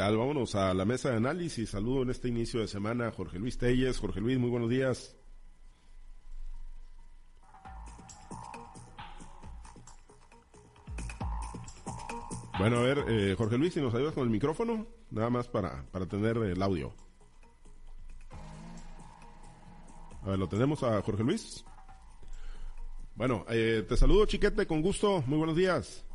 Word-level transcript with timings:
Vámonos 0.00 0.54
a 0.54 0.72
la 0.72 0.86
mesa 0.86 1.10
de 1.10 1.16
análisis. 1.16 1.68
Saludo 1.68 2.02
en 2.02 2.10
este 2.10 2.28
inicio 2.28 2.60
de 2.60 2.68
semana 2.68 3.08
a 3.08 3.12
Jorge 3.12 3.38
Luis 3.38 3.58
Telles. 3.58 3.98
Jorge 3.98 4.20
Luis, 4.20 4.38
muy 4.38 4.48
buenos 4.48 4.70
días. 4.70 5.14
Bueno, 12.58 12.78
a 12.78 12.82
ver, 12.82 13.04
eh, 13.08 13.34
Jorge 13.36 13.58
Luis, 13.58 13.74
si 13.74 13.80
nos 13.80 13.94
ayudas 13.94 14.14
con 14.14 14.24
el 14.24 14.30
micrófono, 14.30 14.86
nada 15.10 15.28
más 15.28 15.48
para, 15.48 15.84
para 15.90 16.06
tener 16.06 16.38
el 16.38 16.62
audio. 16.62 16.94
A 20.22 20.30
ver, 20.30 20.38
¿lo 20.38 20.48
tenemos 20.48 20.82
a 20.82 21.00
Jorge 21.02 21.24
Luis? 21.24 21.64
Bueno, 23.16 23.44
eh, 23.50 23.84
te 23.86 23.96
saludo, 23.98 24.24
Chiquete, 24.24 24.66
con 24.66 24.80
gusto. 24.80 25.22
Muy 25.26 25.36
buenos 25.36 25.56
días. 25.56 26.06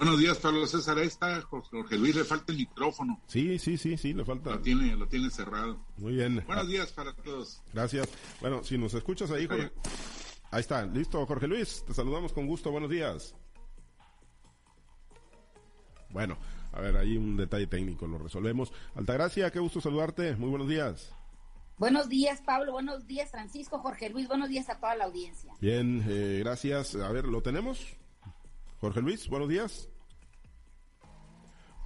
Buenos 0.00 0.18
días, 0.18 0.38
Pablo 0.38 0.66
César. 0.66 0.96
Ahí 0.96 1.08
está 1.08 1.42
Jorge 1.42 1.98
Luis, 1.98 2.16
le 2.16 2.24
falta 2.24 2.52
el 2.52 2.56
micrófono. 2.56 3.20
Sí, 3.26 3.58
sí, 3.58 3.76
sí, 3.76 3.98
sí, 3.98 4.14
le 4.14 4.24
falta. 4.24 4.52
Lo 4.52 4.60
tiene, 4.62 4.96
lo 4.96 5.06
tiene 5.06 5.28
cerrado. 5.28 5.78
Muy 5.98 6.14
bien. 6.14 6.42
Buenos 6.46 6.68
días 6.68 6.90
para 6.92 7.12
todos. 7.12 7.62
Gracias. 7.74 8.08
Bueno, 8.40 8.64
si 8.64 8.78
nos 8.78 8.94
escuchas 8.94 9.30
ahí, 9.30 9.46
Jorge. 9.46 9.70
Ahí 10.50 10.60
está, 10.60 10.86
listo, 10.86 11.26
Jorge 11.26 11.46
Luis. 11.46 11.84
Te 11.86 11.92
saludamos 11.92 12.32
con 12.32 12.46
gusto. 12.46 12.70
Buenos 12.70 12.88
días. 12.88 13.34
Bueno, 16.08 16.38
a 16.72 16.80
ver, 16.80 16.96
ahí 16.96 17.18
un 17.18 17.36
detalle 17.36 17.66
técnico, 17.66 18.06
lo 18.06 18.16
resolvemos. 18.16 18.72
Altagracia, 18.94 19.50
qué 19.50 19.58
gusto 19.58 19.82
saludarte. 19.82 20.34
Muy 20.34 20.48
buenos 20.48 20.66
días. 20.66 21.14
Buenos 21.76 22.08
días, 22.08 22.40
Pablo. 22.40 22.72
Buenos 22.72 23.06
días, 23.06 23.30
Francisco, 23.30 23.78
Jorge 23.80 24.08
Luis. 24.08 24.28
Buenos 24.28 24.48
días 24.48 24.70
a 24.70 24.80
toda 24.80 24.94
la 24.94 25.04
audiencia. 25.04 25.52
Bien, 25.60 26.02
eh, 26.08 26.38
gracias. 26.42 26.94
A 26.94 27.12
ver, 27.12 27.26
¿lo 27.26 27.42
tenemos? 27.42 27.99
Jorge 28.80 29.02
Luis, 29.02 29.28
buenos 29.28 29.48
días. 29.50 29.90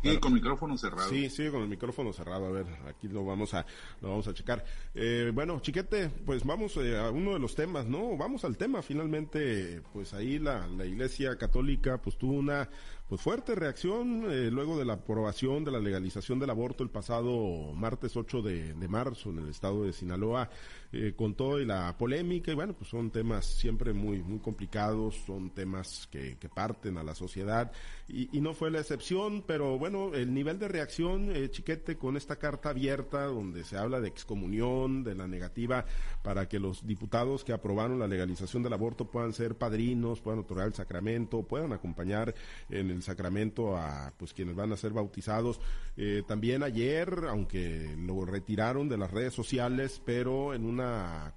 Sí, 0.04 0.18
con 0.18 0.34
micrófono 0.34 0.76
cerrado. 0.76 1.08
Sí, 1.08 1.30
sí, 1.30 1.48
con 1.48 1.62
el 1.62 1.68
micrófono 1.68 2.12
cerrado. 2.12 2.46
A 2.46 2.50
ver, 2.50 2.66
aquí 2.86 3.08
lo 3.08 3.24
vamos 3.24 3.54
a, 3.54 3.64
lo 4.02 4.10
vamos 4.10 4.28
a 4.28 4.34
checar. 4.34 4.62
Eh, 4.94 5.32
bueno, 5.34 5.60
chiquete, 5.60 6.10
pues 6.10 6.44
vamos 6.44 6.76
eh, 6.76 6.98
a 6.98 7.10
uno 7.10 7.32
de 7.32 7.38
los 7.38 7.54
temas, 7.54 7.86
¿no? 7.86 8.16
Vamos 8.16 8.44
al 8.44 8.58
tema. 8.58 8.82
Finalmente, 8.82 9.80
pues 9.94 10.12
ahí 10.12 10.38
la, 10.38 10.66
la 10.68 10.84
Iglesia 10.84 11.36
Católica, 11.36 11.96
pues 12.02 12.18
tuvo 12.18 12.34
una, 12.34 12.68
pues 13.08 13.22
fuerte 13.22 13.54
reacción 13.54 14.30
eh, 14.30 14.50
luego 14.50 14.78
de 14.78 14.84
la 14.84 14.94
aprobación 14.94 15.64
de 15.64 15.70
la 15.70 15.80
legalización 15.80 16.38
del 16.38 16.50
aborto 16.50 16.84
el 16.84 16.90
pasado 16.90 17.72
martes 17.74 18.14
8 18.14 18.42
de, 18.42 18.74
de 18.74 18.88
marzo 18.88 19.30
en 19.30 19.38
el 19.38 19.48
estado 19.48 19.84
de 19.84 19.94
Sinaloa, 19.94 20.50
eh, 20.94 21.14
con 21.16 21.34
todo 21.34 21.60
y 21.60 21.64
la 21.64 21.96
polémica, 21.98 22.52
y 22.52 22.54
bueno, 22.54 22.72
pues 22.72 22.88
son 22.88 23.10
temas 23.10 23.46
siempre 23.46 23.92
muy, 23.92 24.22
muy 24.22 24.38
complicados, 24.38 25.16
son 25.26 25.50
temas 25.50 26.08
que, 26.10 26.36
que 26.38 26.48
parten 26.48 26.98
a 26.98 27.02
la 27.02 27.16
sociedad, 27.16 27.72
y, 28.06 28.28
y, 28.36 28.40
no 28.40 28.54
fue 28.54 28.70
la 28.70 28.80
excepción, 28.80 29.42
pero 29.46 29.78
bueno, 29.78 30.14
el 30.14 30.32
nivel 30.32 30.58
de 30.58 30.68
reacción, 30.68 31.34
eh, 31.34 31.50
chiquete, 31.50 31.96
con 31.96 32.16
esta 32.16 32.36
carta 32.36 32.68
abierta 32.68 33.24
donde 33.24 33.64
se 33.64 33.76
habla 33.76 34.00
de 34.00 34.08
excomunión, 34.08 35.02
de 35.02 35.14
la 35.14 35.26
negativa 35.26 35.84
para 36.22 36.48
que 36.48 36.58
los 36.60 36.86
diputados 36.86 37.44
que 37.44 37.52
aprobaron 37.52 37.98
la 37.98 38.06
legalización 38.06 38.62
del 38.62 38.72
aborto 38.72 39.06
puedan 39.06 39.32
ser 39.32 39.56
padrinos, 39.56 40.20
puedan 40.20 40.40
otorgar 40.40 40.66
el 40.66 40.74
sacramento, 40.74 41.42
puedan 41.42 41.72
acompañar 41.72 42.34
en 42.70 42.90
el 42.90 43.02
sacramento 43.02 43.76
a 43.76 44.12
pues 44.16 44.32
quienes 44.32 44.54
van 44.54 44.72
a 44.72 44.76
ser 44.76 44.92
bautizados. 44.92 45.60
Eh, 45.96 46.22
también 46.26 46.62
ayer, 46.62 47.26
aunque 47.28 47.94
lo 47.98 48.24
retiraron 48.24 48.88
de 48.88 48.98
las 48.98 49.10
redes 49.10 49.34
sociales, 49.34 50.00
pero 50.04 50.54
en 50.54 50.64
una 50.64 50.83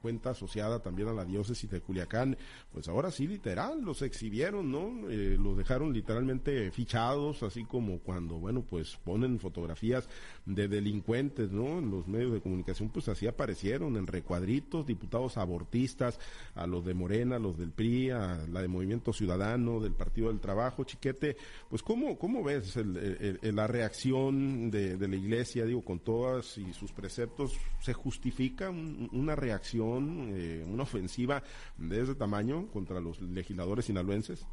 cuenta 0.01 0.31
asociada 0.31 0.81
también 0.81 1.07
a 1.09 1.13
la 1.13 1.25
diócesis 1.25 1.69
de 1.69 1.81
Culiacán, 1.81 2.37
pues 2.71 2.87
ahora 2.87 3.11
sí 3.11 3.27
literal, 3.27 3.81
los 3.81 4.01
exhibieron, 4.01 4.71
¿no? 4.71 5.09
Eh, 5.09 5.37
los 5.39 5.57
dejaron 5.57 5.93
literalmente 5.93 6.71
fichados, 6.71 7.43
así 7.43 7.65
como 7.65 7.99
cuando, 7.99 8.35
bueno, 8.35 8.63
pues 8.63 8.97
ponen 9.03 9.39
fotografías 9.39 10.07
de 10.45 10.67
delincuentes, 10.67 11.51
¿no? 11.51 11.79
En 11.79 11.91
los 11.91 12.07
medios 12.07 12.31
de 12.31 12.41
comunicación, 12.41 12.89
pues 12.89 13.07
así 13.09 13.27
aparecieron 13.27 13.97
en 13.97 14.07
recuadritos, 14.07 14.85
diputados 14.85 15.37
abortistas, 15.37 16.19
a 16.55 16.67
los 16.67 16.85
de 16.85 16.93
Morena, 16.93 17.37
a 17.37 17.39
los 17.39 17.57
del 17.57 17.71
PRI, 17.71 18.11
a 18.11 18.45
la 18.51 18.61
de 18.61 18.67
Movimiento 18.67 19.13
Ciudadano, 19.13 19.79
del 19.79 19.93
Partido 19.93 20.29
del 20.29 20.39
Trabajo, 20.39 20.83
chiquete, 20.83 21.37
pues 21.69 21.83
¿cómo, 21.83 22.17
cómo 22.17 22.43
ves 22.43 22.77
el, 22.77 23.39
la 23.41 23.67
reacción 23.67 24.71
de, 24.71 24.97
de, 24.97 25.07
la 25.07 25.15
iglesia, 25.15 25.65
digo, 25.65 25.83
con 25.83 25.99
todas 25.99 26.57
y 26.57 26.73
sus 26.73 26.91
preceptos? 26.91 27.57
¿Se 27.79 27.93
justifica 27.93 28.69
un, 28.69 29.09
una 29.11 29.35
reacción, 29.37 30.33
eh, 30.35 30.65
una 30.67 30.83
ofensiva 30.83 31.41
de 31.77 32.01
ese 32.01 32.15
tamaño 32.15 32.67
contra 32.67 32.99
los 32.99 33.21
legisladores 33.21 33.85
sinaloenses? 33.85 34.45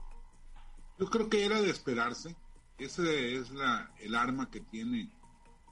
Yo 0.99 1.07
creo 1.07 1.29
que 1.29 1.45
era 1.45 1.61
de 1.61 1.71
esperarse. 1.71 2.37
Ese 2.79 3.37
es 3.37 3.51
la, 3.51 3.93
el 4.01 4.15
arma 4.15 4.51
que 4.51 4.61
tiene 4.61 5.11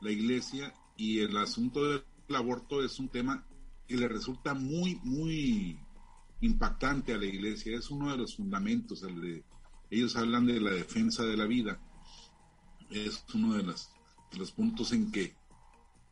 la 0.00 0.10
iglesia 0.10 0.74
y 0.96 1.20
el 1.20 1.36
asunto 1.36 1.84
del 1.84 2.04
aborto 2.34 2.84
es 2.84 2.98
un 2.98 3.08
tema 3.08 3.44
que 3.86 3.96
le 3.96 4.08
resulta 4.08 4.54
muy, 4.54 4.98
muy 5.04 5.78
impactante 6.40 7.12
a 7.14 7.18
la 7.18 7.26
iglesia. 7.26 7.76
Es 7.76 7.90
uno 7.90 8.10
de 8.10 8.18
los 8.18 8.36
fundamentos, 8.36 9.02
de 9.02 9.44
ellos 9.90 10.16
hablan 10.16 10.46
de 10.46 10.60
la 10.60 10.70
defensa 10.70 11.24
de 11.24 11.36
la 11.36 11.46
vida. 11.46 11.80
Es 12.90 13.24
uno 13.34 13.54
de 13.54 13.62
los 13.62 14.52
puntos 14.52 14.92
en 14.92 15.10
que 15.12 15.34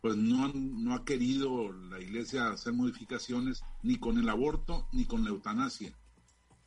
pues 0.00 0.16
no, 0.16 0.48
no 0.52 0.94
ha 0.94 1.04
querido 1.04 1.72
la 1.72 2.00
iglesia 2.00 2.50
hacer 2.50 2.72
modificaciones 2.72 3.62
ni 3.82 3.96
con 3.96 4.18
el 4.18 4.28
aborto 4.28 4.88
ni 4.92 5.04
con 5.04 5.24
la 5.24 5.30
eutanasia. 5.30 5.94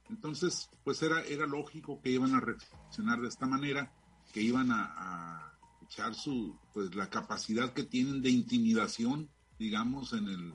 Entonces, 0.10 0.70
pues 0.84 1.02
era, 1.02 1.22
era 1.24 1.48
lógico 1.48 2.02
que 2.02 2.12
iban 2.12 2.36
a 2.36 2.40
reaccionar 2.40 3.22
de 3.22 3.30
esta 3.30 3.48
manera, 3.48 3.92
que 4.32 4.42
iban 4.42 4.70
a, 4.72 5.50
echar 5.84 6.16
su, 6.16 6.58
pues 6.74 6.96
la 6.96 7.10
capacidad 7.10 7.74
que 7.74 7.84
tienen 7.84 8.22
de 8.22 8.30
intimidación, 8.30 9.30
digamos, 9.60 10.14
en 10.14 10.28
el 10.28 10.54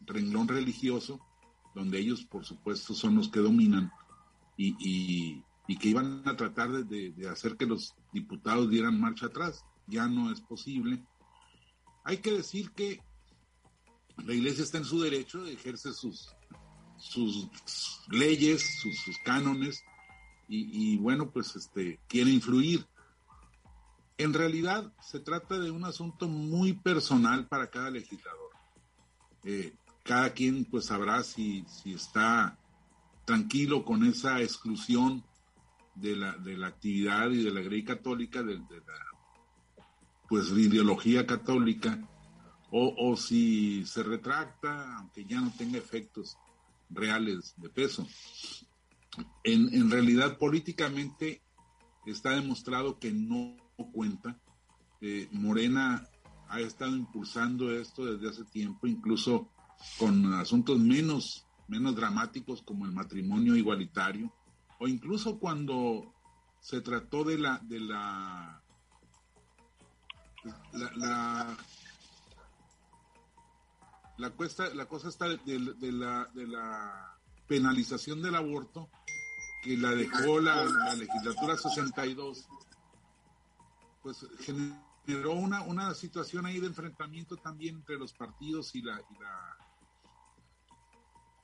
renglón 0.00 0.48
religioso, 0.48 1.20
donde 1.74 1.98
ellos, 2.00 2.24
por 2.24 2.44
supuesto, 2.44 2.92
son 2.92 3.14
los 3.14 3.28
que 3.28 3.40
dominan, 3.40 3.92
y, 4.56 4.74
y, 4.78 5.44
y 5.68 5.78
que 5.78 5.88
iban 5.88 6.22
a 6.26 6.36
tratar 6.36 6.72
de, 6.72 6.84
de, 6.84 7.12
de, 7.12 7.28
hacer 7.28 7.56
que 7.56 7.66
los 7.66 7.94
diputados 8.12 8.68
dieran 8.68 9.00
marcha 9.00 9.26
atrás. 9.26 9.64
Ya 9.86 10.06
no 10.08 10.30
es 10.32 10.40
posible. 10.40 11.04
Hay 12.04 12.18
que 12.18 12.32
decir 12.32 12.70
que 12.72 13.00
la 14.24 14.34
iglesia 14.34 14.62
está 14.62 14.78
en 14.78 14.84
su 14.84 15.00
derecho, 15.00 15.44
ejerce 15.46 15.92
sus, 15.92 16.28
sus 16.98 17.48
leyes, 18.08 18.80
sus, 18.80 19.18
cánones, 19.24 19.82
y, 20.46 20.98
bueno, 20.98 21.30
pues 21.30 21.56
este, 21.56 21.98
quiere 22.06 22.30
influir. 22.30 22.86
En 24.18 24.34
realidad 24.34 24.92
se 25.00 25.18
trata 25.18 25.58
de 25.58 25.70
un 25.70 25.84
asunto 25.84 26.28
muy 26.28 26.74
personal 26.74 27.48
para 27.48 27.70
cada 27.70 27.90
legislador. 27.90 28.50
Eh, 29.42 29.74
cada 30.04 30.32
quien 30.32 30.64
pues 30.66 30.86
sabrá 30.86 31.24
si, 31.24 31.64
si 31.66 31.94
está 31.94 32.58
tranquilo 33.24 33.84
con 33.84 34.04
esa 34.04 34.42
exclusión 34.42 35.24
de 35.94 36.16
la, 36.16 36.32
de 36.36 36.56
la 36.56 36.68
actividad 36.68 37.30
y 37.30 37.42
de 37.42 37.50
la 37.50 37.62
grey 37.62 37.84
católica, 37.84 38.42
de, 38.42 38.60
pues 40.28 40.50
ideología 40.50 41.26
católica, 41.26 41.98
o, 42.70 42.94
o, 42.98 43.16
si 43.16 43.84
se 43.84 44.02
retracta, 44.02 44.96
aunque 44.96 45.24
ya 45.24 45.40
no 45.40 45.52
tenga 45.56 45.78
efectos 45.78 46.36
reales 46.90 47.54
de 47.56 47.68
peso. 47.68 48.06
En, 49.44 49.72
en 49.72 49.90
realidad, 49.90 50.38
políticamente 50.38 51.40
está 52.06 52.30
demostrado 52.30 52.98
que 52.98 53.12
no 53.12 53.56
cuenta. 53.92 54.38
Eh, 55.00 55.28
Morena 55.32 56.08
ha 56.48 56.60
estado 56.60 56.96
impulsando 56.96 57.72
esto 57.72 58.04
desde 58.04 58.28
hace 58.28 58.44
tiempo, 58.44 58.86
incluso 58.86 59.48
con 59.98 60.32
asuntos 60.34 60.78
menos, 60.78 61.46
menos 61.68 61.94
dramáticos 61.94 62.62
como 62.62 62.86
el 62.86 62.92
matrimonio 62.92 63.56
igualitario 63.56 64.32
o 64.78 64.88
incluso 64.88 65.38
cuando 65.38 66.12
se 66.60 66.80
trató 66.80 67.24
de 67.24 67.38
la 67.38 67.60
de 67.62 67.80
la 67.80 68.62
la, 70.72 71.56
la, 74.18 74.30
cuesta, 74.30 74.72
la 74.74 74.86
cosa 74.86 75.08
está 75.08 75.28
de, 75.28 75.92
la, 75.92 76.24
de 76.34 76.46
la 76.46 77.18
penalización 77.46 78.22
del 78.22 78.34
aborto 78.34 78.88
que 79.62 79.76
la 79.76 79.90
dejó 79.90 80.40
la, 80.40 80.64
la 80.64 80.94
legislatura 80.94 81.56
62 81.56 82.46
pues 84.02 84.26
generó 84.40 85.32
una, 85.32 85.62
una 85.62 85.94
situación 85.94 86.44
ahí 86.44 86.60
de 86.60 86.66
enfrentamiento 86.66 87.36
también 87.36 87.76
entre 87.76 87.96
los 87.96 88.12
partidos 88.12 88.74
y 88.74 88.82
la, 88.82 89.00
y 89.10 89.18
la 89.18 89.56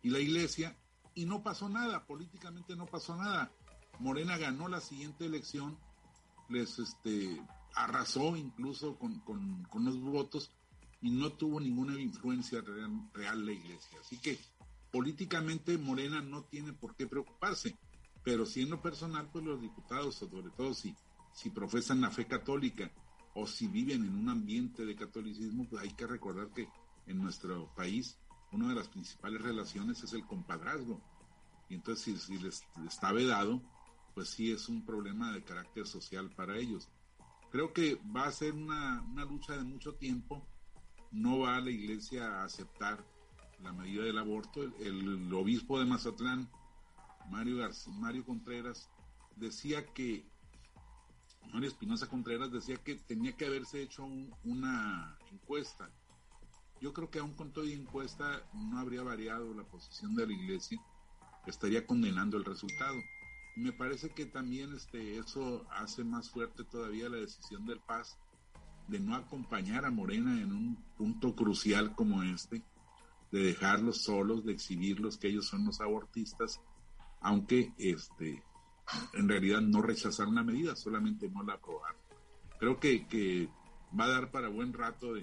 y 0.03 0.11
la 0.11 0.19
iglesia 0.19 0.77
y 1.15 1.27
no 1.27 1.43
pasó 1.43 1.69
nada, 1.69 2.05
políticamente 2.07 2.77
no 2.77 2.87
pasó 2.87 3.17
nada. 3.17 3.51
Morena 3.99 4.39
ganó 4.39 4.69
la 4.69 4.81
siguiente 4.81 5.27
elección, 5.27 5.79
les 6.49 6.79
este, 6.79 7.43
arrasó 7.75 8.37
incluso 8.37 8.99
con, 8.99 9.21
con, 9.21 9.65
con 9.65 9.85
los 9.85 10.01
votos 10.01 10.51
y 11.01 11.11
no 11.11 11.33
tuvo 11.33 11.61
ninguna 11.61 11.99
influencia 12.01 12.61
real, 12.61 13.09
real, 13.13 13.47
la 13.47 13.53
iglesia. 13.53 13.99
Así 14.01 14.19
que 14.19 14.39
políticamente 14.91 15.79
Morena 15.79 16.21
no 16.21 16.45
tiene 16.45 16.73
por 16.73 16.95
qué 16.95 17.07
preocuparse, 17.07 17.77
pero 18.23 18.45
siendo 18.45 18.83
personal, 18.83 19.29
pues 19.33 19.45
los 19.45 19.61
diputados, 19.61 20.17
sobre 20.17 20.51
todo 20.51 20.75
si, 20.75 20.95
si 21.33 21.51
profesan 21.51 22.01
la 22.01 22.11
fe 22.11 22.27
católica 22.27 22.91
o 23.35 23.47
si 23.47 23.67
viven 23.69 24.05
en 24.05 24.15
un 24.15 24.29
ambiente 24.29 24.85
de 24.85 24.97
catolicismo, 24.97 25.67
pues 25.69 25.83
hay 25.83 25.93
que 25.93 26.07
recordar 26.07 26.49
que 26.53 26.69
en 27.07 27.23
nuestro 27.23 27.73
país 27.75 28.19
una 28.53 28.69
de 28.69 28.75
las 28.75 28.89
principales 28.89 29.41
relaciones 29.41 30.03
es 30.03 30.13
el 30.13 30.27
compadrazgo. 30.27 31.01
Y 31.69 31.75
entonces 31.75 32.23
si, 32.23 32.39
les, 32.39 32.65
está 32.87 33.13
vedado, 33.13 33.63
pues 34.15 34.29
sí 34.29 34.51
es 34.51 34.69
un 34.69 34.85
problema 34.85 35.33
de 35.33 35.43
carácter 35.43 35.87
social 35.87 36.31
para 36.31 36.59
ellos. 36.59 36.89
Creo 37.51 37.73
que 37.73 38.01
va 38.17 38.27
a 38.27 38.33
ser 38.33 38.53
una, 38.53 39.05
lucha 39.29 39.57
de 39.57 39.65
mucho 39.65 39.95
tiempo. 39.95 40.47
No 41.11 41.41
va 41.41 41.61
la 41.61 41.71
iglesia 41.71 42.41
a 42.41 42.45
aceptar 42.45 43.05
la 43.61 43.73
medida 43.73 44.05
del 44.05 44.19
aborto. 44.19 44.63
El, 44.79 45.33
obispo 45.35 45.79
de 45.79 45.87
Mazatlán, 45.87 46.49
Mario, 47.29 47.69
Mario 47.99 48.25
Contreras, 48.25 48.89
decía 49.37 49.85
que 49.85 50.25
Mario 51.53 51.69
Espinosa 51.69 52.09
Contreras 52.09 52.53
decía 52.53 52.77
que 52.77 52.95
tenía 52.95 53.37
que 53.37 53.47
haberse 53.47 53.83
hecho 53.83 54.05
una 54.45 55.19
encuesta. 55.33 55.91
Yo 56.81 56.93
creo 56.93 57.11
que 57.11 57.19
aún 57.19 57.35
con 57.35 57.53
toda 57.53 57.69
encuesta 57.69 58.43
no 58.55 58.79
habría 58.79 59.03
variado 59.03 59.53
la 59.55 59.65
posición 59.65 60.15
de 60.15 60.27
la 60.27 60.33
iglesia, 60.33 60.81
estaría 61.47 61.85
condenando 61.85 62.37
el 62.37 62.45
resultado. 62.45 62.97
Me 63.61 63.73
parece 63.73 64.09
que 64.09 64.25
también 64.25 64.73
este, 64.75 65.19
eso 65.19 65.67
hace 65.71 66.03
más 66.03 66.31
fuerte 66.31 66.65
todavía 66.65 67.11
la 67.11 67.19
decisión 67.19 67.67
del 67.67 67.79
Paz 67.81 68.19
de 68.89 68.99
no 68.99 69.15
acompañar 69.15 69.85
a 69.85 69.91
Morena 69.91 70.41
en 70.41 70.51
un 70.51 70.77
punto 70.97 71.37
crucial 71.37 71.95
como 71.95 72.23
este, 72.23 72.63
de 73.31 73.41
dejarlos 73.41 73.99
solos, 73.99 74.47
de 74.47 74.53
exhibirlos 74.53 75.19
que 75.19 75.29
ellos 75.29 75.47
son 75.47 75.67
los 75.67 75.81
abortistas, 75.83 76.59
aunque 77.21 77.75
este, 77.77 78.43
en 79.13 79.29
realidad 79.29 79.61
no 79.61 79.83
rechazaron 79.83 80.37
la 80.37 80.43
medida, 80.43 80.75
solamente 80.75 81.29
no 81.29 81.43
la 81.43 81.55
aprobaron. 81.55 82.01
Creo 82.59 82.81
que, 82.81 83.07
que 83.09 83.51
va 83.99 84.05
a 84.05 84.11
dar 84.11 84.31
para 84.31 84.49
buen 84.49 84.73
rato 84.73 85.13
de, 85.13 85.23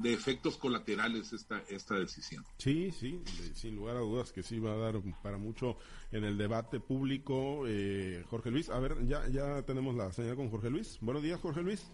de 0.00 0.14
efectos 0.14 0.56
colaterales 0.56 1.32
esta, 1.32 1.62
esta 1.68 1.94
decisión. 1.94 2.44
Sí, 2.56 2.90
sí, 2.90 3.22
sin 3.54 3.76
lugar 3.76 3.96
a 3.96 4.00
dudas 4.00 4.32
que 4.32 4.42
sí 4.42 4.58
va 4.58 4.72
a 4.72 4.76
dar 4.76 4.94
para 5.22 5.36
mucho 5.36 5.76
en 6.10 6.24
el 6.24 6.38
debate 6.38 6.80
público. 6.80 7.64
Eh, 7.66 8.24
Jorge 8.28 8.50
Luis, 8.50 8.70
a 8.70 8.78
ver, 8.80 9.06
ya, 9.06 9.28
ya 9.28 9.62
tenemos 9.62 9.94
la 9.94 10.12
señal 10.12 10.36
con 10.36 10.50
Jorge 10.50 10.70
Luis. 10.70 10.98
Buenos 11.00 11.22
días, 11.22 11.38
Jorge 11.40 11.62
Luis. 11.62 11.86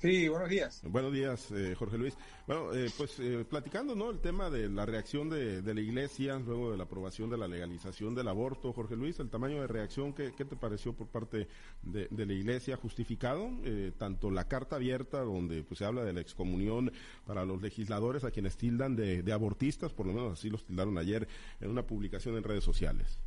Sí, 0.00 0.28
buenos 0.28 0.48
días. 0.48 0.80
Buenos 0.84 1.12
días, 1.12 1.50
eh, 1.50 1.74
Jorge 1.76 1.98
Luis. 1.98 2.16
Bueno, 2.46 2.72
eh, 2.72 2.88
pues 2.96 3.18
eh, 3.18 3.44
platicando, 3.50 3.96
¿no? 3.96 4.10
El 4.10 4.20
tema 4.20 4.48
de 4.48 4.68
la 4.68 4.86
reacción 4.86 5.28
de, 5.28 5.60
la 5.60 5.80
Iglesia 5.80 6.38
luego 6.38 6.70
de 6.70 6.76
la 6.76 6.84
aprobación 6.84 7.28
de 7.30 7.36
la 7.36 7.48
legalización 7.48 8.14
del 8.14 8.28
aborto, 8.28 8.72
Jorge 8.72 8.94
Luis, 8.94 9.18
el 9.18 9.28
tamaño 9.28 9.60
de 9.60 9.66
reacción, 9.66 10.12
¿qué, 10.12 10.30
te 10.30 10.54
pareció 10.54 10.92
por 10.92 11.08
parte 11.08 11.48
de, 11.82 12.08
la 12.12 12.32
Iglesia 12.32 12.76
justificado? 12.76 13.50
tanto 13.98 14.30
la 14.30 14.46
carta 14.46 14.76
abierta, 14.76 15.20
donde 15.20 15.64
pues 15.64 15.78
se 15.78 15.84
habla 15.84 16.04
de 16.04 16.12
la 16.12 16.20
excomunión 16.20 16.92
para 17.26 17.44
los 17.44 17.60
legisladores 17.60 18.22
a 18.22 18.30
quienes 18.30 18.56
tildan 18.56 18.94
de, 18.94 19.32
abortistas, 19.32 19.92
por 19.92 20.06
lo 20.06 20.12
menos 20.12 20.38
así 20.38 20.48
los 20.48 20.64
tildaron 20.64 20.96
ayer 20.96 21.26
en 21.60 21.70
una 21.70 21.84
publicación 21.84 22.36
en 22.36 22.44
redes 22.44 22.62
sociales. 22.62 23.18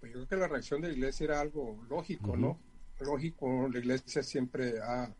Pues 0.00 0.10
yo 0.10 0.18
creo 0.20 0.28
que 0.28 0.36
la 0.36 0.48
reacción 0.48 0.80
de 0.80 0.88
la 0.88 0.94
Iglesia 0.94 1.24
era 1.24 1.40
algo 1.40 1.84
lógico, 1.90 2.34
¿no? 2.34 2.58
Lógico, 3.02 3.68
la 3.68 3.78
Iglesia 3.78 4.22
siempre 4.22 4.80
ha 4.80 5.14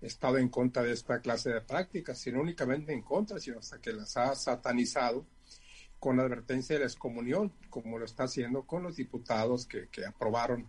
estado 0.00 0.38
en 0.38 0.48
contra 0.48 0.82
de 0.82 0.92
esta 0.92 1.20
clase 1.20 1.50
de 1.50 1.60
prácticas, 1.60 2.18
sino 2.18 2.40
únicamente 2.40 2.92
en 2.92 3.02
contra, 3.02 3.38
sino 3.40 3.58
hasta 3.58 3.80
que 3.80 3.92
las 3.92 4.16
ha 4.16 4.34
satanizado 4.34 5.26
con 5.98 6.16
la 6.16 6.24
advertencia 6.24 6.74
de 6.74 6.80
la 6.80 6.86
excomunión, 6.86 7.52
como 7.70 7.98
lo 7.98 8.04
está 8.04 8.24
haciendo 8.24 8.66
con 8.66 8.82
los 8.82 8.96
diputados 8.96 9.66
que, 9.66 9.88
aprobaron 10.06 10.68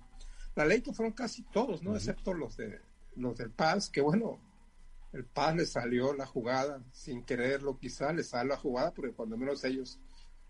la 0.56 0.66
ley, 0.66 0.82
que 0.82 0.94
fueron 0.94 1.14
casi 1.14 1.44
todos, 1.44 1.84
¿no? 1.84 1.96
Excepto 1.96 2.34
los 2.34 2.56
de 2.56 2.80
los 3.16 3.38
del 3.38 3.52
Paz, 3.52 3.90
que 3.90 4.02
bueno, 4.02 4.40
el 5.14 5.26
Paz 5.26 5.56
le 5.56 5.66
salió 5.66 6.14
la 6.14 6.26
jugada, 6.26 6.84
sin 6.92 7.24
quererlo 7.24 7.78
quizá, 7.78 8.14
le 8.14 8.24
salió 8.24 8.50
la 8.50 8.58
jugada, 8.58 8.94
porque 8.94 9.14
cuando 9.14 9.38
menos 9.38 9.64
ellos, 9.64 10.00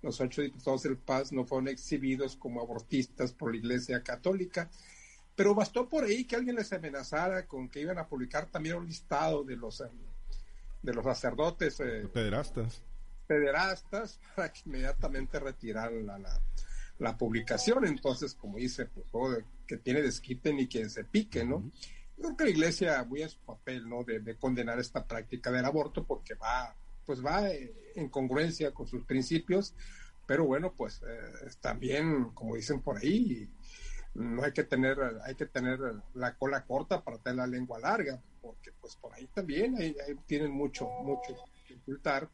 los 0.01 0.19
ocho 0.21 0.41
diputados 0.41 0.83
del 0.83 0.97
Paz, 0.97 1.31
no 1.31 1.45
fueron 1.45 1.67
exhibidos 1.67 2.35
como 2.35 2.61
abortistas 2.61 3.33
por 3.33 3.51
la 3.51 3.57
Iglesia 3.57 4.03
Católica, 4.03 4.69
pero 5.35 5.53
bastó 5.53 5.87
por 5.87 6.05
ahí 6.05 6.23
que 6.25 6.35
alguien 6.35 6.55
les 6.55 6.71
amenazara 6.71 7.45
con 7.45 7.69
que 7.69 7.81
iban 7.81 7.97
a 7.97 8.07
publicar 8.07 8.47
también 8.47 8.77
un 8.77 8.85
listado 8.85 9.43
de 9.43 9.55
los 9.57 9.81
eh, 9.81 9.89
de 10.81 10.93
los 10.93 11.03
sacerdotes 11.03 11.79
eh, 11.79 12.07
pederastas. 12.13 12.81
pederastas 13.27 14.19
para 14.35 14.51
que 14.51 14.61
inmediatamente 14.65 15.39
retiraran 15.39 16.05
la, 16.05 16.41
la, 16.99 17.17
publicación. 17.17 17.85
Entonces 17.85 18.33
como 18.33 18.57
dice 18.57 18.85
pues 18.85 19.43
que 19.67 19.77
tiene 19.77 20.01
desquite 20.01 20.53
ni 20.53 20.67
quien 20.67 20.89
se 20.89 21.03
pique 21.03 21.43
no 21.43 21.69
creo 22.17 22.37
que 22.37 22.43
la 22.45 22.49
iglesia 22.49 23.03
muy 23.03 23.23
en 23.23 23.29
su 23.29 23.39
papel 23.39 23.89
no 23.89 24.03
de, 24.03 24.37
condenar 24.37 24.79
esta 24.79 25.05
práctica 25.05 25.51
del 25.51 25.65
aborto 25.65 26.05
porque 26.05 26.35
va 26.35 26.73
pues 27.05 27.23
va 27.23 27.49
eh, 27.49 27.73
en 27.95 28.09
congruencia 28.09 28.71
con 28.73 28.87
sus 28.87 29.03
principios. 29.03 29.73
Pero 30.25 30.45
bueno 30.45 30.73
pues 30.73 31.01
también 31.59 32.29
como 32.33 32.55
dicen 32.55 32.81
por 32.81 32.97
ahí 32.97 33.49
no 34.15 34.43
hay 34.43 34.53
que 34.53 34.63
tener, 34.63 34.97
hay 35.23 35.35
que 35.35 35.45
tener 35.45 35.79
la 36.13 36.35
cola 36.35 36.65
corta 36.65 37.03
para 37.03 37.17
tener 37.17 37.37
la 37.37 37.47
lengua 37.47 37.79
larga, 37.79 38.21
porque 38.41 38.71
pues 38.79 38.95
por 38.95 39.13
ahí 39.13 39.27
también 39.27 39.77
tienen 40.25 40.51
mucho, 40.51 40.87
mucho 41.03 41.35
que 41.67 41.75
ocultar, 41.75 42.29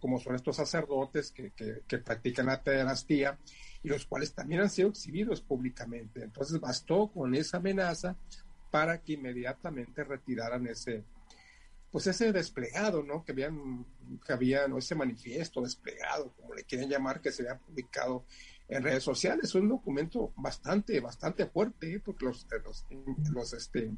como 0.00 0.18
son 0.18 0.34
estos 0.34 0.56
sacerdotes 0.56 1.30
que, 1.30 1.52
que, 1.52 1.98
practican 1.98 2.46
la 2.46 2.62
pederastía 2.62 3.38
y 3.82 3.88
los 3.88 4.06
cuales 4.06 4.32
también 4.32 4.62
han 4.62 4.70
sido 4.70 4.88
exhibidos 4.88 5.40
públicamente. 5.40 6.22
Entonces 6.22 6.58
bastó 6.58 7.08
con 7.08 7.34
esa 7.34 7.58
amenaza 7.58 8.16
para 8.70 9.00
que 9.00 9.12
inmediatamente 9.12 10.02
retiraran 10.02 10.66
ese, 10.66 11.04
pues 11.92 12.06
ese 12.06 12.32
desplegado, 12.32 13.02
¿no? 13.02 13.24
Que 13.24 13.34
que 13.34 14.78
ese 14.78 14.94
manifiesto 14.94 15.60
desplegado, 15.60 16.32
como 16.32 16.54
le 16.54 16.64
quieren 16.64 16.88
llamar, 16.88 17.20
que 17.20 17.30
se 17.30 17.42
había 17.42 17.58
publicado 17.58 18.24
en 18.70 18.82
redes 18.82 19.02
sociales. 19.02 19.44
Es 19.46 19.54
un 19.56 19.68
documento 19.68 20.32
bastante, 20.36 21.00
bastante 21.00 21.46
fuerte, 21.46 21.94
¿eh? 21.94 22.00
porque 22.00 22.24
los, 22.24 22.46
los, 23.32 23.52
este, 23.52 23.90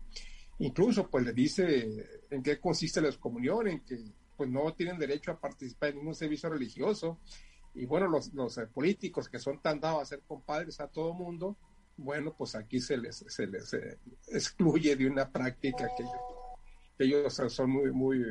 incluso 0.59 1.09
pues 1.09 1.25
le 1.25 1.33
dice 1.33 2.25
en 2.31 2.43
qué 2.43 2.59
consiste 2.59 3.01
la 3.01 3.09
excomunión, 3.09 3.69
en 3.69 3.81
que 3.81 3.99
pues 4.37 4.49
no 4.49 4.73
tienen 4.75 4.99
derecho 4.99 5.31
a 5.31 5.39
participar 5.39 5.91
en 5.91 5.99
ningún 5.99 6.15
servicio 6.15 6.49
religioso. 6.49 7.19
Y 7.75 7.85
bueno, 7.85 8.09
los, 8.09 8.33
los 8.33 8.57
eh, 8.59 8.67
políticos 8.67 9.29
que 9.29 9.39
son 9.39 9.61
tan 9.61 9.79
dados 9.79 10.03
a 10.03 10.07
ser 10.07 10.23
compadres 10.27 10.81
a 10.81 10.89
todo 10.89 11.13
mundo, 11.13 11.57
bueno, 11.99 12.35
pues 12.37 12.55
aquí 12.55 12.81
se 12.81 12.97
les, 12.97 13.25
se 13.29 13.47
les 13.47 13.75
eh, 13.75 13.99
excluye 14.29 14.97
de 14.97 15.07
una 15.07 15.31
práctica 15.31 15.89
que 15.97 16.03
ellos, 16.03 16.15
que 16.97 17.05
ellos 17.05 17.53
son 17.53 17.71
muy, 17.71 17.93
muy, 17.93 18.25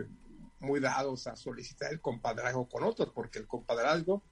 muy 0.60 0.80
dados 0.80 1.28
a 1.28 1.36
solicitar 1.36 1.92
el 1.92 2.02
compadrazgo 2.02 2.68
con 2.68 2.84
otros, 2.84 3.12
porque 3.14 3.40
el 3.40 3.48
compadrazgo 3.48 4.24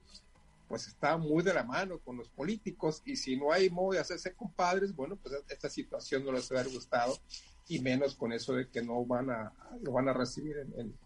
pues 0.70 0.86
está 0.86 1.16
muy 1.16 1.42
de 1.42 1.52
la 1.52 1.64
mano 1.64 1.98
con 1.98 2.16
los 2.16 2.28
políticos 2.28 3.02
y 3.04 3.16
si 3.16 3.36
no 3.36 3.50
hay 3.50 3.68
modo 3.70 3.94
de 3.94 3.98
hacerse 3.98 4.36
compadres, 4.36 4.94
bueno, 4.94 5.16
pues 5.16 5.34
esta 5.48 5.68
situación 5.68 6.24
no 6.24 6.30
les 6.30 6.48
va 6.48 6.60
haber 6.60 6.72
gustado 6.72 7.18
y 7.66 7.80
menos 7.80 8.14
con 8.14 8.32
eso 8.32 8.54
de 8.54 8.68
que 8.68 8.80
no 8.80 9.04
van 9.04 9.30
a, 9.30 9.52
lo 9.82 9.90
van 9.90 10.08
a 10.08 10.12
recibir 10.12 10.58
en, 10.58 10.96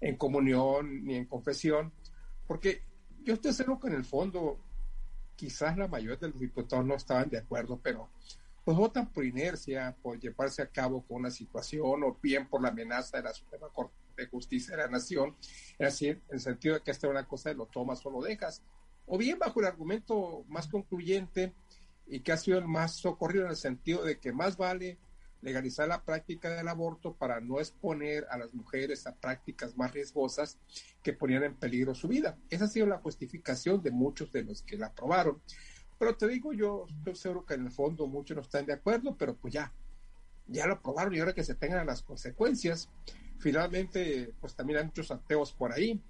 en, 0.00 0.16
comunión 0.16 1.04
ni 1.04 1.14
en 1.14 1.26
confesión, 1.26 1.92
porque 2.48 2.82
yo 3.22 3.34
estoy 3.34 3.52
seguro 3.52 3.78
que 3.78 3.86
en 3.86 3.94
el 3.94 4.04
fondo 4.04 4.58
quizás 5.36 5.78
la 5.78 5.86
mayoría 5.86 6.16
de 6.16 6.30
los 6.30 6.40
diputados 6.40 6.84
no 6.84 6.96
estaban 6.96 7.30
de 7.30 7.38
acuerdo, 7.38 7.78
pero 7.80 8.10
pues 8.64 8.76
votan 8.76 9.12
por 9.12 9.24
inercia, 9.24 9.96
por 10.02 10.18
llevarse 10.18 10.62
a 10.62 10.66
cabo 10.66 11.00
con 11.06 11.18
una 11.18 11.30
situación 11.30 12.02
o 12.02 12.18
bien 12.20 12.48
por 12.48 12.60
la 12.60 12.70
amenaza 12.70 13.18
de 13.18 13.22
la 13.22 13.32
Suprema 13.32 13.68
Corte 13.68 13.94
de 14.16 14.26
Justicia 14.26 14.76
de 14.76 14.82
la 14.82 14.88
Nación, 14.88 15.36
es 15.78 15.78
decir, 15.78 16.20
en 16.28 16.34
el 16.34 16.40
sentido 16.40 16.74
de 16.74 16.80
que 16.82 16.90
esta 16.90 17.06
es 17.06 17.10
una 17.12 17.28
cosa 17.28 17.50
de 17.50 17.54
lo 17.54 17.66
tomas 17.66 18.04
o 18.04 18.10
lo 18.10 18.20
dejas 18.20 18.64
o 19.06 19.18
bien 19.18 19.38
bajo 19.38 19.60
el 19.60 19.66
argumento 19.66 20.44
más 20.48 20.68
concluyente 20.68 21.54
y 22.06 22.20
que 22.20 22.32
ha 22.32 22.36
sido 22.36 22.58
el 22.58 22.68
más 22.68 22.96
socorrido 22.96 23.44
en 23.44 23.50
el 23.50 23.56
sentido 23.56 24.04
de 24.04 24.18
que 24.18 24.32
más 24.32 24.56
vale 24.56 24.98
legalizar 25.40 25.88
la 25.88 26.04
práctica 26.04 26.50
del 26.50 26.68
aborto 26.68 27.14
para 27.14 27.40
no 27.40 27.58
exponer 27.58 28.26
a 28.30 28.38
las 28.38 28.54
mujeres 28.54 29.06
a 29.06 29.14
prácticas 29.14 29.76
más 29.76 29.92
riesgosas 29.92 30.58
que 31.02 31.12
ponían 31.12 31.42
en 31.42 31.54
peligro 31.54 31.94
su 31.94 32.06
vida. 32.06 32.38
Esa 32.48 32.66
ha 32.66 32.68
sido 32.68 32.86
la 32.86 32.98
justificación 32.98 33.82
de 33.82 33.90
muchos 33.90 34.30
de 34.30 34.44
los 34.44 34.62
que 34.62 34.78
la 34.78 34.86
aprobaron. 34.86 35.42
Pero 35.98 36.16
te 36.16 36.28
digo, 36.28 36.52
yo 36.52 36.86
estoy 36.88 37.16
seguro 37.16 37.44
que 37.44 37.54
en 37.54 37.66
el 37.66 37.72
fondo 37.72 38.06
muchos 38.06 38.36
no 38.36 38.42
están 38.42 38.66
de 38.66 38.72
acuerdo, 38.72 39.16
pero 39.16 39.34
pues 39.36 39.52
ya, 39.52 39.72
ya 40.46 40.66
lo 40.66 40.74
aprobaron 40.74 41.14
y 41.14 41.18
ahora 41.18 41.34
que 41.34 41.44
se 41.44 41.56
tengan 41.56 41.86
las 41.86 42.02
consecuencias. 42.02 42.88
Finalmente, 43.38 44.32
pues 44.40 44.54
también 44.54 44.78
hay 44.78 44.84
muchos 44.86 45.10
ateos 45.10 45.52
por 45.52 45.72
ahí 45.72 46.00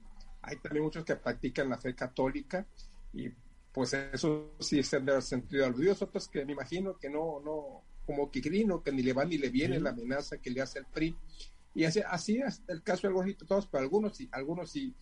hay 0.42 0.56
también 0.56 0.84
muchos 0.84 1.04
que 1.04 1.16
practican 1.16 1.68
la 1.68 1.78
fe 1.78 1.94
católica 1.94 2.66
y 3.12 3.30
pues 3.72 3.94
eso 3.94 4.52
sí 4.58 4.78
es 4.78 4.92
el 4.92 5.22
sentido 5.22 5.64
aludido, 5.64 5.96
otros 5.98 6.28
que 6.28 6.44
me 6.44 6.52
imagino 6.52 6.98
que 6.98 7.08
no, 7.08 7.40
no, 7.40 7.82
como 8.04 8.30
que 8.30 8.42
que 8.42 8.50
ni 8.92 9.02
le 9.02 9.12
va 9.12 9.24
ni 9.24 9.38
le 9.38 9.48
viene 9.48 9.80
la 9.80 9.90
amenaza 9.90 10.38
que 10.38 10.50
le 10.50 10.60
hace 10.60 10.80
el 10.80 10.86
PRI. 10.86 11.16
Y 11.74 11.84
así, 11.84 12.00
así 12.06 12.36
es 12.38 12.62
el 12.68 12.82
caso 12.82 13.02
de 13.02 13.08
algunos 13.08 13.26
diputados, 13.26 13.66
pero 13.66 13.82
algunos 13.82 14.16
sí, 14.16 14.28
algunos 14.32 14.70
sí, 14.70 14.94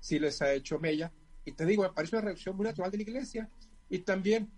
sí 0.00 0.18
les 0.18 0.42
ha 0.42 0.52
hecho 0.52 0.78
mella. 0.78 1.10
Y 1.44 1.52
te 1.52 1.64
digo, 1.64 1.82
me 1.82 1.90
parece 1.90 2.16
una 2.16 2.26
reacción 2.26 2.56
muy 2.56 2.66
natural 2.66 2.90
de 2.90 2.98
la 2.98 3.02
iglesia 3.02 3.48
y 3.88 4.00
también 4.00 4.50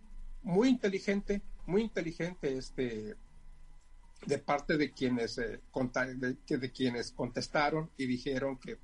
muy 0.42 0.68
inteligente, 0.68 1.42
muy 1.66 1.82
inteligente 1.82 2.56
este 2.56 3.16
de 4.26 4.38
parte 4.38 4.76
de 4.76 4.92
quienes, 4.92 5.38
eh, 5.38 5.60
de, 6.48 6.72
quienes 6.72 7.12
contestaron 7.12 7.90
y 7.96 8.06
dijeron 8.06 8.58
que, 8.58 8.78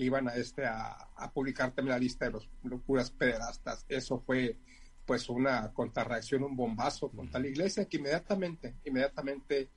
que 0.00 0.06
iban 0.06 0.28
a, 0.28 0.34
este, 0.34 0.64
a, 0.64 1.30
publicar 1.34 1.72
también 1.72 1.92
la 1.92 1.98
lista 1.98 2.24
de 2.24 2.30
los 2.30 2.48
locuras 2.64 3.10
pederastas. 3.10 3.84
Eso 3.86 4.18
fue 4.18 4.56
pues 5.04 5.28
una 5.28 5.70
contrarreacción, 5.74 6.42
un 6.42 6.56
bombazo 6.56 7.10
contra 7.10 7.38
la 7.38 7.48
iglesia 7.48 7.84
que 7.84 7.98
inmediatamente, 7.98 8.76
inmediatamente 8.86 9.68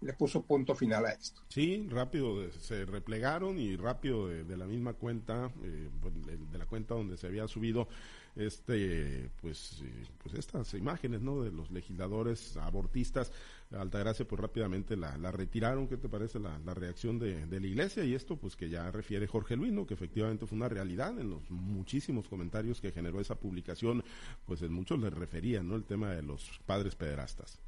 le 0.00 0.12
puso 0.12 0.42
punto 0.42 0.74
final 0.74 1.06
a 1.06 1.12
esto. 1.12 1.42
Sí, 1.48 1.86
rápido 1.90 2.50
se 2.52 2.84
replegaron 2.84 3.58
y 3.58 3.76
rápido 3.76 4.28
de, 4.28 4.56
la 4.56 4.66
misma 4.66 4.94
cuenta, 4.94 5.50
eh, 5.64 5.88
pues, 6.00 6.14
de, 6.24 6.58
la 6.58 6.66
cuenta 6.66 6.94
donde 6.94 7.16
se 7.16 7.26
había 7.26 7.48
subido 7.48 7.88
este, 8.36 9.30
pues, 9.40 9.82
eh, 9.84 10.04
pues 10.22 10.34
estas 10.34 10.72
imágenes, 10.74 11.20
¿no? 11.20 11.42
De 11.42 11.50
los 11.50 11.70
legisladores 11.70 12.56
abortistas, 12.56 13.32
Altagracia, 13.72 14.26
pues 14.26 14.40
rápidamente 14.40 14.96
la, 14.96 15.16
retiraron. 15.32 15.88
¿Qué 15.88 15.96
te 15.96 16.08
parece 16.08 16.38
la, 16.38 16.58
reacción 16.74 17.18
de, 17.18 17.46
la 17.46 17.66
iglesia? 17.66 18.04
Y 18.04 18.14
esto, 18.14 18.36
pues 18.36 18.56
que 18.56 18.70
ya 18.70 18.90
refiere 18.90 19.26
Jorge 19.26 19.56
Luis, 19.56 19.72
¿no? 19.72 19.86
Que 19.86 19.94
efectivamente 19.94 20.46
fue 20.46 20.56
una 20.56 20.68
realidad 20.68 21.18
en 21.18 21.30
los 21.30 21.50
muchísimos 21.50 22.28
comentarios 22.28 22.80
que 22.80 22.92
generó 22.92 23.20
esa 23.20 23.34
publicación, 23.34 24.04
pues 24.46 24.62
en 24.62 24.72
muchos 24.72 24.98
le 25.00 25.10
referían, 25.10 25.68
¿no? 25.68 25.76
El 25.76 25.84
tema 25.84 26.12
de 26.12 26.22
los 26.22 26.60
padres 26.64 26.94
pederastas. 26.94 27.58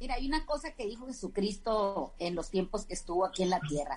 Mira, 0.00 0.14
hay 0.14 0.26
una 0.26 0.46
cosa 0.46 0.72
que 0.72 0.86
dijo 0.86 1.06
Jesucristo 1.06 2.14
en 2.18 2.34
los 2.34 2.50
tiempos 2.50 2.86
que 2.86 2.94
estuvo 2.94 3.24
aquí 3.24 3.42
en 3.42 3.50
la 3.50 3.60
tierra. 3.60 3.96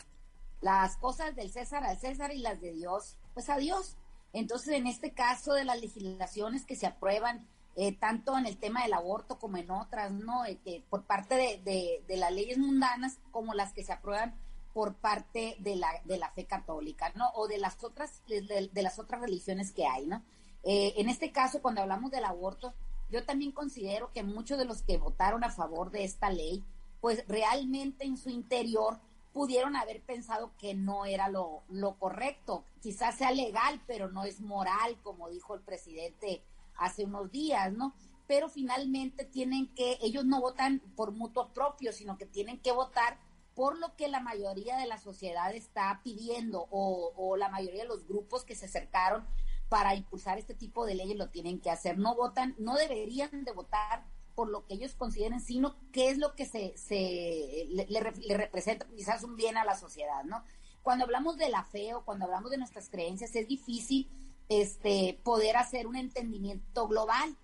Las 0.62 0.98
cosas 0.98 1.36
del 1.36 1.52
César 1.52 1.84
al 1.84 2.00
César 2.00 2.34
y 2.34 2.40
las 2.40 2.60
de 2.60 2.74
Dios, 2.74 3.18
pues 3.34 3.50
a 3.50 3.58
Dios. 3.58 3.98
Entonces, 4.34 4.76
en 4.76 4.88
este 4.88 5.12
caso 5.12 5.54
de 5.54 5.66
las 5.66 5.80
legislaciones 5.80 6.66
que 6.66 6.76
se 6.76 6.88
aprueban, 6.88 7.48
eh, 7.76 7.94
tanto 7.94 8.38
en 8.38 8.46
el 8.46 8.58
tema 8.58 8.84
del 8.84 8.94
aborto 8.94 9.40
como 9.40 9.58
en 9.58 9.72
otras, 9.72 10.12
¿no? 10.12 10.46
Eh, 10.46 10.58
que 10.64 10.84
por 10.90 11.04
parte 11.04 11.36
de, 11.64 12.04
de, 12.06 12.18
las 12.18 12.32
leyes 12.32 12.58
mundanas 12.58 13.18
como 13.32 13.54
las 13.54 13.72
que 13.74 13.84
se 13.84 13.94
aprueban 13.94 14.36
por 14.74 14.96
parte 14.96 15.56
de 15.60 15.76
la, 15.76 15.90
de 16.06 16.18
la 16.18 16.30
fe 16.32 16.46
católica, 16.46 17.12
¿no? 17.16 17.30
O 17.36 17.48
de 17.48 17.58
las 17.58 17.82
otras, 17.84 18.22
de, 18.28 18.70
las 18.74 19.00
otras 19.00 19.22
religiones 19.22 19.72
que 19.72 19.86
hay, 19.86 20.06
¿no? 20.06 20.22
Eh, 20.64 20.94
en 20.98 21.10
este 21.10 21.32
caso, 21.32 21.62
cuando 21.62 21.82
hablamos 21.82 22.12
del 22.12 22.26
aborto, 22.26 22.74
yo 23.12 23.24
también 23.26 23.52
considero 23.52 24.12
que 24.14 24.24
muchos 24.24 24.58
de 24.58 24.66
los 24.66 24.82
que 24.82 24.98
votaron 24.98 25.44
a 25.44 25.52
favor 25.52 25.92
de 25.92 26.04
esta 26.04 26.30
ley, 26.30 26.64
pues 27.02 27.26
realmente 27.28 28.06
en 28.06 28.18
su 28.18 28.30
interior 28.30 29.00
pudieron 29.34 29.76
haber 29.76 30.02
pensado 30.02 30.52
que 30.58 30.74
no 30.74 31.06
era 31.06 31.30
lo, 31.30 31.64
lo 31.70 31.98
correcto. 31.98 32.64
Quizás 32.82 33.18
sea 33.18 33.32
legal, 33.32 33.82
pero 33.88 34.10
no 34.10 34.24
es 34.24 34.42
moral, 34.42 34.98
como 35.04 35.30
dijo 35.30 35.56
el 35.56 35.62
presidente 35.62 36.42
hace 36.76 37.06
unos 37.06 37.32
días, 37.32 37.72
¿no? 37.74 37.94
Pero 38.28 38.50
finalmente 38.50 39.26
tienen 39.26 39.68
que, 39.76 39.98
ellos 40.02 40.26
no 40.26 40.42
votan 40.42 40.80
por 40.96 41.12
mutuo 41.12 41.50
propio, 41.50 41.92
sino 41.92 42.18
que 42.18 42.26
tienen 42.26 42.60
que 42.60 42.72
votar 42.72 43.20
por 43.56 43.78
lo 43.78 43.96
que 43.96 44.08
la 44.08 44.22
mayoría 44.22 44.78
de 44.78 44.88
la 44.88 44.98
sociedad 44.98 45.54
está 45.54 46.00
pidiendo 46.04 46.68
o, 46.72 47.12
o 47.18 47.36
la 47.36 47.50
mayoría 47.50 47.84
de 47.84 47.90
los 47.90 48.08
grupos 48.08 48.46
que 48.46 48.56
se 48.56 48.66
acercaron 48.66 49.28
para 49.72 49.96
impulsar 49.96 50.38
este 50.38 50.54
tipo 50.54 50.86
de 50.86 50.96
leyes 50.96 51.16
lo 51.16 51.30
tienen 51.30 51.62
que 51.62 51.72
hacer. 51.72 51.98
No 51.98 52.14
votan, 52.14 52.56
no 52.60 52.76
deberían 52.76 53.46
de 53.46 53.54
votar 53.54 54.04
por 54.36 54.50
lo 54.50 54.66
que 54.66 54.74
ellos 54.74 54.96
consideren, 54.96 55.40
sino 55.40 55.78
qué 55.94 56.10
es 56.10 56.18
lo 56.18 56.36
que 56.36 56.46
se, 56.46 56.78
se 56.78 57.68
le, 57.70 58.36
representa 58.36 58.86
quizás 58.94 59.24
un 59.24 59.38
bien 59.38 59.56
a 59.56 59.64
la 59.64 59.78
sociedad, 59.78 60.26
¿no? 60.26 60.44
Cuando 60.84 61.06
hablamos 61.06 61.38
de 61.38 61.48
la 61.48 61.64
fe 61.64 61.94
o 61.94 62.04
cuando 62.04 62.26
hablamos 62.26 62.52
de 62.52 62.58
nuestras 62.58 62.90
creencias, 62.90 63.34
es 63.34 63.48
difícil 63.48 64.10
este, 64.50 65.18
poder 65.24 65.56
hacer 65.56 65.88
un 65.88 65.96
entendimiento 65.96 66.90
global. 66.90 67.38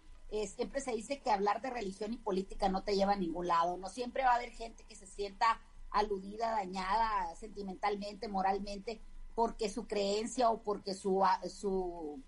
siempre 0.53 0.81
se 0.81 0.91
dice 0.91 1.21
que 1.21 1.31
hablar 1.31 1.61
de 1.61 1.69
religión 1.69 2.11
y 2.11 2.17
política 2.17 2.67
no 2.67 2.83
te 2.83 2.97
lleva 2.97 3.13
a 3.13 3.15
ningún 3.15 3.47
lado, 3.47 3.77
no 3.77 3.87
siempre 3.87 4.23
va 4.23 4.31
a 4.31 4.35
haber 4.35 4.51
gente 4.51 4.83
que 4.83 4.95
se 4.95 5.07
sienta 5.07 5.61
aludida, 5.91 6.51
dañada 6.51 7.33
sentimentalmente, 7.37 8.27
moralmente, 8.27 8.99
porque 9.37 9.69
su 9.69 9.85
creencia 9.85 10.49
o 10.49 10.63
porque 10.63 10.95
su, 10.95 11.23
su 11.47 12.19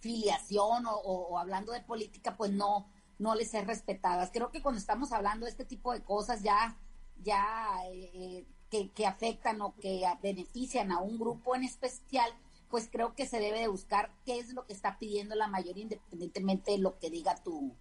filiación 0.00 0.82
o, 0.84 1.38
hablando 1.38 1.70
de 1.70 1.80
política, 1.80 2.36
pues 2.36 2.50
no, 2.50 2.90
no 3.20 3.36
les 3.36 3.54
es 3.54 3.64
respetadas. 3.64 4.32
Creo 4.32 4.50
que 4.50 4.60
cuando 4.60 4.80
estamos 4.80 5.12
hablando 5.12 5.46
de 5.46 5.52
este 5.52 5.64
tipo 5.64 5.92
de 5.92 6.02
cosas 6.02 6.42
ya, 6.42 6.76
ya 7.22 7.78
eh, 7.88 8.44
que, 8.68 8.90
que, 8.90 9.06
afectan 9.06 9.60
o 9.62 9.76
que 9.76 10.02
benefician 10.24 10.90
a 10.90 10.98
un 10.98 11.20
grupo 11.20 11.54
en 11.54 11.62
especial, 11.62 12.28
pues 12.68 12.88
creo 12.90 13.14
que 13.14 13.26
se 13.26 13.38
debe 13.38 13.60
de 13.60 13.68
buscar 13.68 14.10
qué 14.26 14.40
es 14.40 14.52
lo 14.54 14.66
que 14.66 14.72
está 14.72 14.98
pidiendo 14.98 15.36
la 15.36 15.46
mayoría, 15.46 15.84
independientemente 15.84 16.72
de 16.72 16.78
lo 16.78 16.98
que 16.98 17.10
diga 17.10 17.36
tu, 17.44 17.76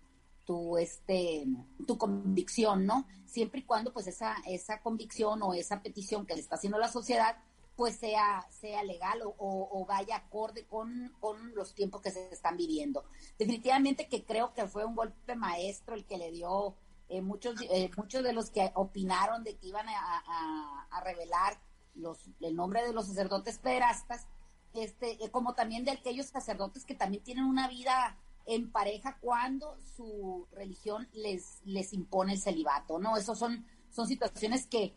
tu 0.46 0.78
este 0.78 1.48
tu 1.88 1.98
convicción, 1.98 2.86
¿no? 2.86 3.08
Siempre 3.26 3.62
y 3.62 3.64
cuando 3.64 3.92
pues 3.92 4.06
esa 4.06 4.36
esa 4.46 4.80
convicción 4.80 5.42
o 5.42 5.56
esa 5.56 5.82
petición 5.82 6.28
que 6.28 6.36
le 6.36 6.42
está 6.42 6.58
haciendo 6.58 6.78
la 6.78 6.90
sociedad 6.90 7.38
pues 7.76 7.96
sea, 7.96 8.46
sea 8.52 8.84
legal 8.84 9.22
o, 9.24 9.86
vaya 9.88 10.18
acorde 10.18 10.66
con, 10.66 11.14
los 11.56 11.74
tiempos 11.74 12.02
que 12.02 12.12
se 12.12 12.32
están 12.32 12.58
viviendo. 12.58 13.04
Definitivamente 13.38 14.08
que 14.08 14.24
creo 14.24 14.54
que 14.54 14.68
fue 14.68 14.86
un 14.86 14.96
golpe 14.96 15.36
maestro 15.36 15.96
el 15.96 16.06
que 16.06 16.18
le 16.18 16.32
dio 16.32 16.76
eh, 17.10 17.22
muchos, 17.22 17.56
eh, 17.70 17.90
muchos 17.98 18.24
de 18.24 18.34
los 18.34 18.50
que 18.50 18.72
opinaron 18.76 19.44
de 19.44 19.58
que 19.58 19.68
iban 19.68 19.88
a, 19.90 20.88
revelar 21.04 21.60
los, 21.96 22.30
el 22.40 22.56
nombre 22.56 22.86
de 22.86 22.94
los 22.94 23.08
sacerdotes 23.08 23.58
pederastas, 23.58 24.28
este, 24.74 25.24
eh, 25.24 25.30
como 25.32 25.54
también 25.54 25.84
de 25.84 25.92
aquellos 25.92 26.28
sacerdotes 26.28 26.86
que 26.86 26.96
también 26.96 27.24
tienen 27.24 27.44
una 27.44 27.68
vida 27.68 28.18
en 28.46 28.72
pareja 28.72 29.18
cuando 29.20 29.78
su 29.96 30.48
religión 30.52 31.08
les, 31.14 31.62
les 31.66 31.94
impone 31.94 32.34
el 32.34 32.40
celibato, 32.40 33.00
¿no? 33.00 33.18
Esos 33.18 33.38
son, 33.38 33.66
son 33.90 34.08
situaciones 34.08 34.68
que 34.68 34.94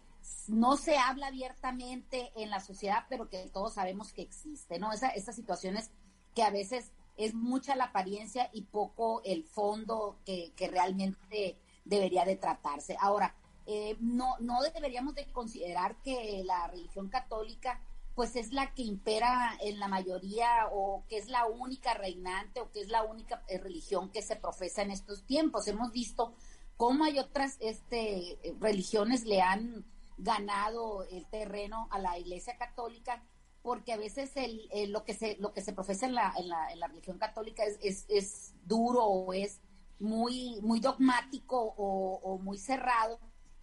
no 0.49 0.77
se 0.77 0.97
habla 0.97 1.29
abiertamente 1.29 2.33
en 2.37 2.51
la 2.51 2.61
sociedad, 2.61 3.05
pero 3.09 3.29
que 3.29 3.49
todos 3.51 3.75
sabemos 3.75 4.13
que 4.13 4.23
existe, 4.23 4.79
¿no? 4.79 4.93
Esa, 4.93 5.09
esas 5.09 5.35
situaciones 5.35 5.91
que 6.35 6.43
a 6.43 6.51
veces 6.51 6.93
es 7.17 7.35
mucha 7.35 7.77
la 7.77 7.85
apariencia 7.85 8.51
y 8.53 8.63
poco 8.63 9.23
el 9.25 9.45
fondo 9.45 10.19
que, 10.25 10.53
realmente 10.71 11.59
debería 11.85 12.25
de 12.25 12.37
tratarse. 12.37 12.97
Ahora, 13.01 13.35
eh, 13.67 13.97
no, 14.01 14.37
no 14.41 14.61
deberíamos 14.61 15.15
de 15.15 15.27
considerar 15.33 15.97
que 16.03 16.43
la 16.45 16.69
religión 16.69 17.09
católica 17.09 17.81
pues 18.15 18.35
es 18.35 18.53
la 18.53 18.73
que 18.73 18.83
impera 18.83 19.59
en 19.61 19.79
la 19.79 19.89
mayoría 19.89 20.69
o 20.73 21.05
que 21.07 21.19
es 21.19 21.29
la 21.29 21.45
única 21.45 21.93
reinante 21.93 22.61
o 22.61 22.71
que 22.71 22.81
es 22.81 22.89
la 22.89 23.03
única 23.03 23.43
eh, 23.47 23.59
religión 23.59 24.11
que 24.11 24.23
se 24.23 24.37
profesa 24.37 24.83
en 24.83 24.91
estos 24.91 25.25
tiempos. 25.25 25.69
Hemos 25.69 25.93
visto 25.93 26.35
cómo 26.79 27.05
hay 27.05 27.19
otras 27.19 27.59
este, 27.61 28.39
religiones 28.59 29.25
le 29.25 29.43
han 29.43 29.85
ganado 30.19 31.05
el 31.11 31.27
terreno 31.27 31.89
a 31.91 31.99
la 31.99 32.19
Iglesia 32.19 32.57
Católica, 32.57 33.23
porque 33.63 33.93
a 33.93 33.97
veces 33.97 34.31
el, 34.37 34.93
lo, 34.93 35.05
que 35.05 35.15
se, 35.15 35.37
lo 35.41 35.53
que 35.53 35.61
se 35.61 35.73
profesa 35.73 36.07
en 36.07 36.15
la, 36.15 36.33
en 36.39 36.49
la, 36.49 36.73
en 36.73 36.79
la 36.79 36.87
religión 36.87 37.19
católica 37.19 37.65
es, 37.65 37.79
es, 37.83 38.07
es, 38.09 38.55
duro 38.65 39.05
o 39.05 39.33
es 39.33 39.61
muy, 39.99 40.61
muy 40.63 40.81
dogmático 40.81 41.75
o, 41.77 42.39
muy 42.39 42.59
cerrado, 42.59 43.19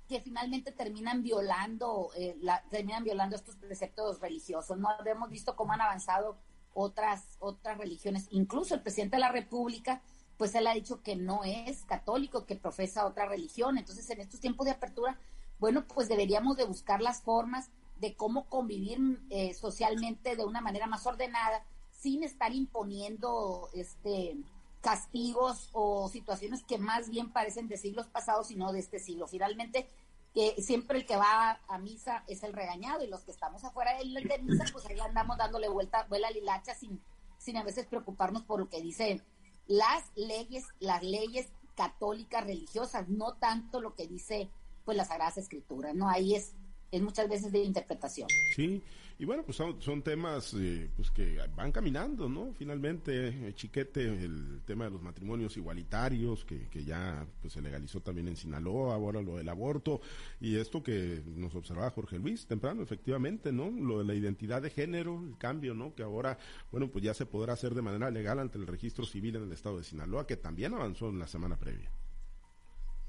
que 0.07 0.19
finalmente 0.19 0.72
terminan 0.72 1.24
violando, 1.24 2.10
eh, 2.17 2.36
la, 2.41 2.62
terminan 2.69 3.03
violando 3.03 3.36
estos 3.36 3.55
preceptos 3.55 4.19
religiosos. 4.19 4.77
No 4.77 4.89
hemos 5.05 5.29
visto 5.29 5.55
cómo 5.55 5.74
han 5.74 5.81
avanzado 5.81 6.38
otras, 6.74 7.38
otras 7.39 7.77
religiones. 7.77 8.27
Incluso 8.31 8.75
el 8.75 8.81
presidente 8.81 9.15
de 9.15 9.22
la 9.22 9.31
República, 9.31 10.01
pues 10.38 10.55
él 10.55 10.67
ha 10.67 10.74
dicho 10.74 11.01
que 11.01 11.15
no 11.15 11.43
es 11.43 11.86
católico, 11.86 12.45
que 12.45 12.55
profesa 12.55 13.05
otra 13.05 13.25
religión. 13.25 13.77
Entonces, 13.77 14.10
en 14.10 14.19
estos 14.19 14.39
tiempos 14.39 14.65
de 14.65 14.72
apertura, 14.72 15.17
bueno, 15.63 15.86
pues 15.88 16.10
deberíamos 16.10 16.58
de 16.58 16.65
buscar 16.65 17.01
las 17.01 17.22
formas 17.22 17.70
de 18.01 18.17
cómo 18.17 18.50
convivir 18.50 19.00
eh, 19.29 19.53
socialmente 19.53 20.36
de 20.36 20.43
una 20.43 20.60
manera 20.60 20.88
más 20.88 21.08
ordenada 21.08 21.63
sin 21.89 22.22
estar 22.22 22.51
imponiendo 22.51 23.70
este 23.74 24.36
castigos 24.82 25.70
o 25.72 26.10
situaciones 26.10 26.65
que 26.65 26.77
más 26.77 27.10
bien 27.10 27.32
parecen 27.32 27.70
de 27.70 27.77
siglos 27.77 28.08
pasados 28.08 28.51
y 28.51 28.58
no 28.58 28.74
de 28.74 28.79
este 28.79 29.00
siglo. 29.00 29.25
Finalmente, 29.25 29.88
que 30.34 30.62
siempre 30.62 30.98
el 30.98 31.05
que 31.05 31.15
va 31.15 31.62
a 31.70 31.77
misa 31.77 32.25
es 32.27 32.43
el 32.43 32.51
regañado 32.51 33.01
y 33.01 33.08
los 33.08 33.22
que 33.22 33.32
estamos 33.32 33.63
afuera 33.63 33.98
de, 33.98 34.03
misa, 34.03 34.65
pues 34.74 34.86
ahí 34.88 35.00
andamos 35.00 35.38
dándole 35.38 35.70
vuelta, 35.70 36.05
vuela 36.10 36.29
lilacha 36.29 36.75
sin, 36.75 37.00
sin 37.38 37.55
a 37.55 37.63
veces 37.63 37.86
preocuparnos 37.86 38.43
por 38.43 38.60
lo 38.60 38.67
que 38.67 38.82
dicen 38.82 39.24
las 39.67 40.03
leyes, 40.17 40.65
las 40.82 41.03
leyes 41.03 41.48
católicas 41.74 42.43
religiosas, 42.43 43.08
no 43.08 43.36
tanto 43.36 43.79
lo 43.79 43.96
que 43.96 44.10
dice 44.10 44.51
pues 44.86 44.98
las 44.98 45.08
Sagradas 45.08 45.38
Escrituras, 45.38 45.96
¿no? 45.96 46.10
Ahí 46.10 46.36
es, 46.36 46.54
es 46.92 47.02
muchas 47.02 47.30
veces 47.30 47.52
de 47.52 47.60
interpretación. 47.60 48.28
Sí, 48.56 48.82
y 49.20 49.25
bueno, 49.25 49.44
pues 49.44 49.58
son, 49.58 50.02
temas 50.02 50.54
eh, 50.56 50.90
pues 50.96 51.12
que 51.12 51.40
van 51.56 51.72
caminando, 51.72 52.28
¿no? 52.28 52.52
Finalmente, 52.54 53.28
eh, 53.28 53.54
Chiquete, 53.54 54.02
el 54.04 54.62
tema 54.66 54.86
de 54.86 54.92
los 54.92 55.02
matrimonios 55.02 55.56
igualitarios, 55.56 56.44
que, 56.46 56.68
que 56.68 56.84
ya 56.84 57.25
pues 57.40 57.54
se 57.54 57.62
legalizó 57.62 58.02
también 58.02 58.28
en 58.28 58.36
Sinaloa, 58.36 58.96
ahora 58.96 59.22
lo 59.22 59.38
del 59.38 59.50
aborto, 59.50 60.02
y 60.42 60.58
esto 60.58 60.82
que 60.82 61.22
nos 61.25 61.54
observaba 61.56 61.92
Jorge 61.92 62.18
Luis 62.18 62.48
temprano, 62.48 62.82
efectivamente, 62.82 63.52
¿no? 63.52 63.70
Lo 63.70 64.00
de 64.00 64.06
la 64.06 64.16
identidad 64.16 64.62
de 64.62 64.72
género, 64.72 65.24
el 65.24 65.38
cambio, 65.38 65.74
¿no? 65.74 65.94
Que 65.94 66.04
ahora, 66.04 66.38
bueno, 66.72 66.90
pues 66.90 67.04
ya 67.04 67.13
se 67.13 67.25
podrá 67.25 67.54
hacer 67.54 67.75
de 67.75 67.82
manera 67.82 68.10
legal 68.10 68.40
ante 68.40 68.58
el 68.58 68.68
registro 68.68 69.06
civil 69.06 69.36
en 69.36 69.44
el 69.44 69.52
estado 69.52 69.78
de 69.78 69.84
Sinaloa, 69.84 70.25
que 70.25 70.38
también 70.38 70.74
avanzó 70.74 71.10
en 71.10 71.20
la 71.20 71.28
semana 71.28 71.58
previa. 71.58 71.92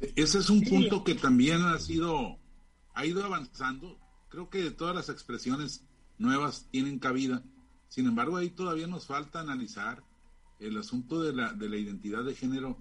Ese 0.00 0.38
es 0.38 0.50
un 0.50 0.62
punto 0.62 1.04
que 1.04 1.14
también 1.14 1.62
ha 1.62 1.78
sido, 1.78 2.38
ha 2.94 3.06
ido 3.06 3.24
avanzando. 3.24 3.98
Creo 4.28 4.50
que 4.50 4.70
todas 4.70 4.94
las 4.94 5.08
expresiones 5.08 5.84
nuevas 6.18 6.68
tienen 6.70 6.98
cabida. 6.98 7.42
Sin 7.88 8.06
embargo, 8.06 8.36
ahí 8.36 8.50
todavía 8.50 8.86
nos 8.86 9.06
falta 9.06 9.40
analizar 9.40 10.02
el 10.58 10.76
asunto 10.76 11.22
de 11.22 11.32
la, 11.32 11.52
de 11.52 11.68
la 11.68 11.76
identidad 11.76 12.24
de 12.24 12.34
género 12.34 12.78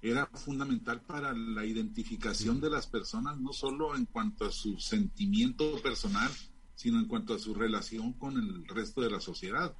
era 0.00 0.26
fundamental 0.26 1.02
para 1.02 1.34
la 1.34 1.64
identificación 1.64 2.60
de 2.60 2.70
las 2.70 2.86
personas, 2.86 3.38
no 3.38 3.52
solo 3.52 3.96
en 3.96 4.06
cuanto 4.06 4.46
a 4.46 4.50
su 4.50 4.78
sentimiento 4.78 5.80
personal, 5.82 6.30
sino 6.74 6.98
en 6.98 7.06
cuanto 7.06 7.34
a 7.34 7.38
su 7.38 7.54
relación 7.54 8.12
con 8.14 8.38
el 8.38 8.66
resto 8.68 9.00
de 9.00 9.10
la 9.10 9.20
sociedad. 9.20 9.76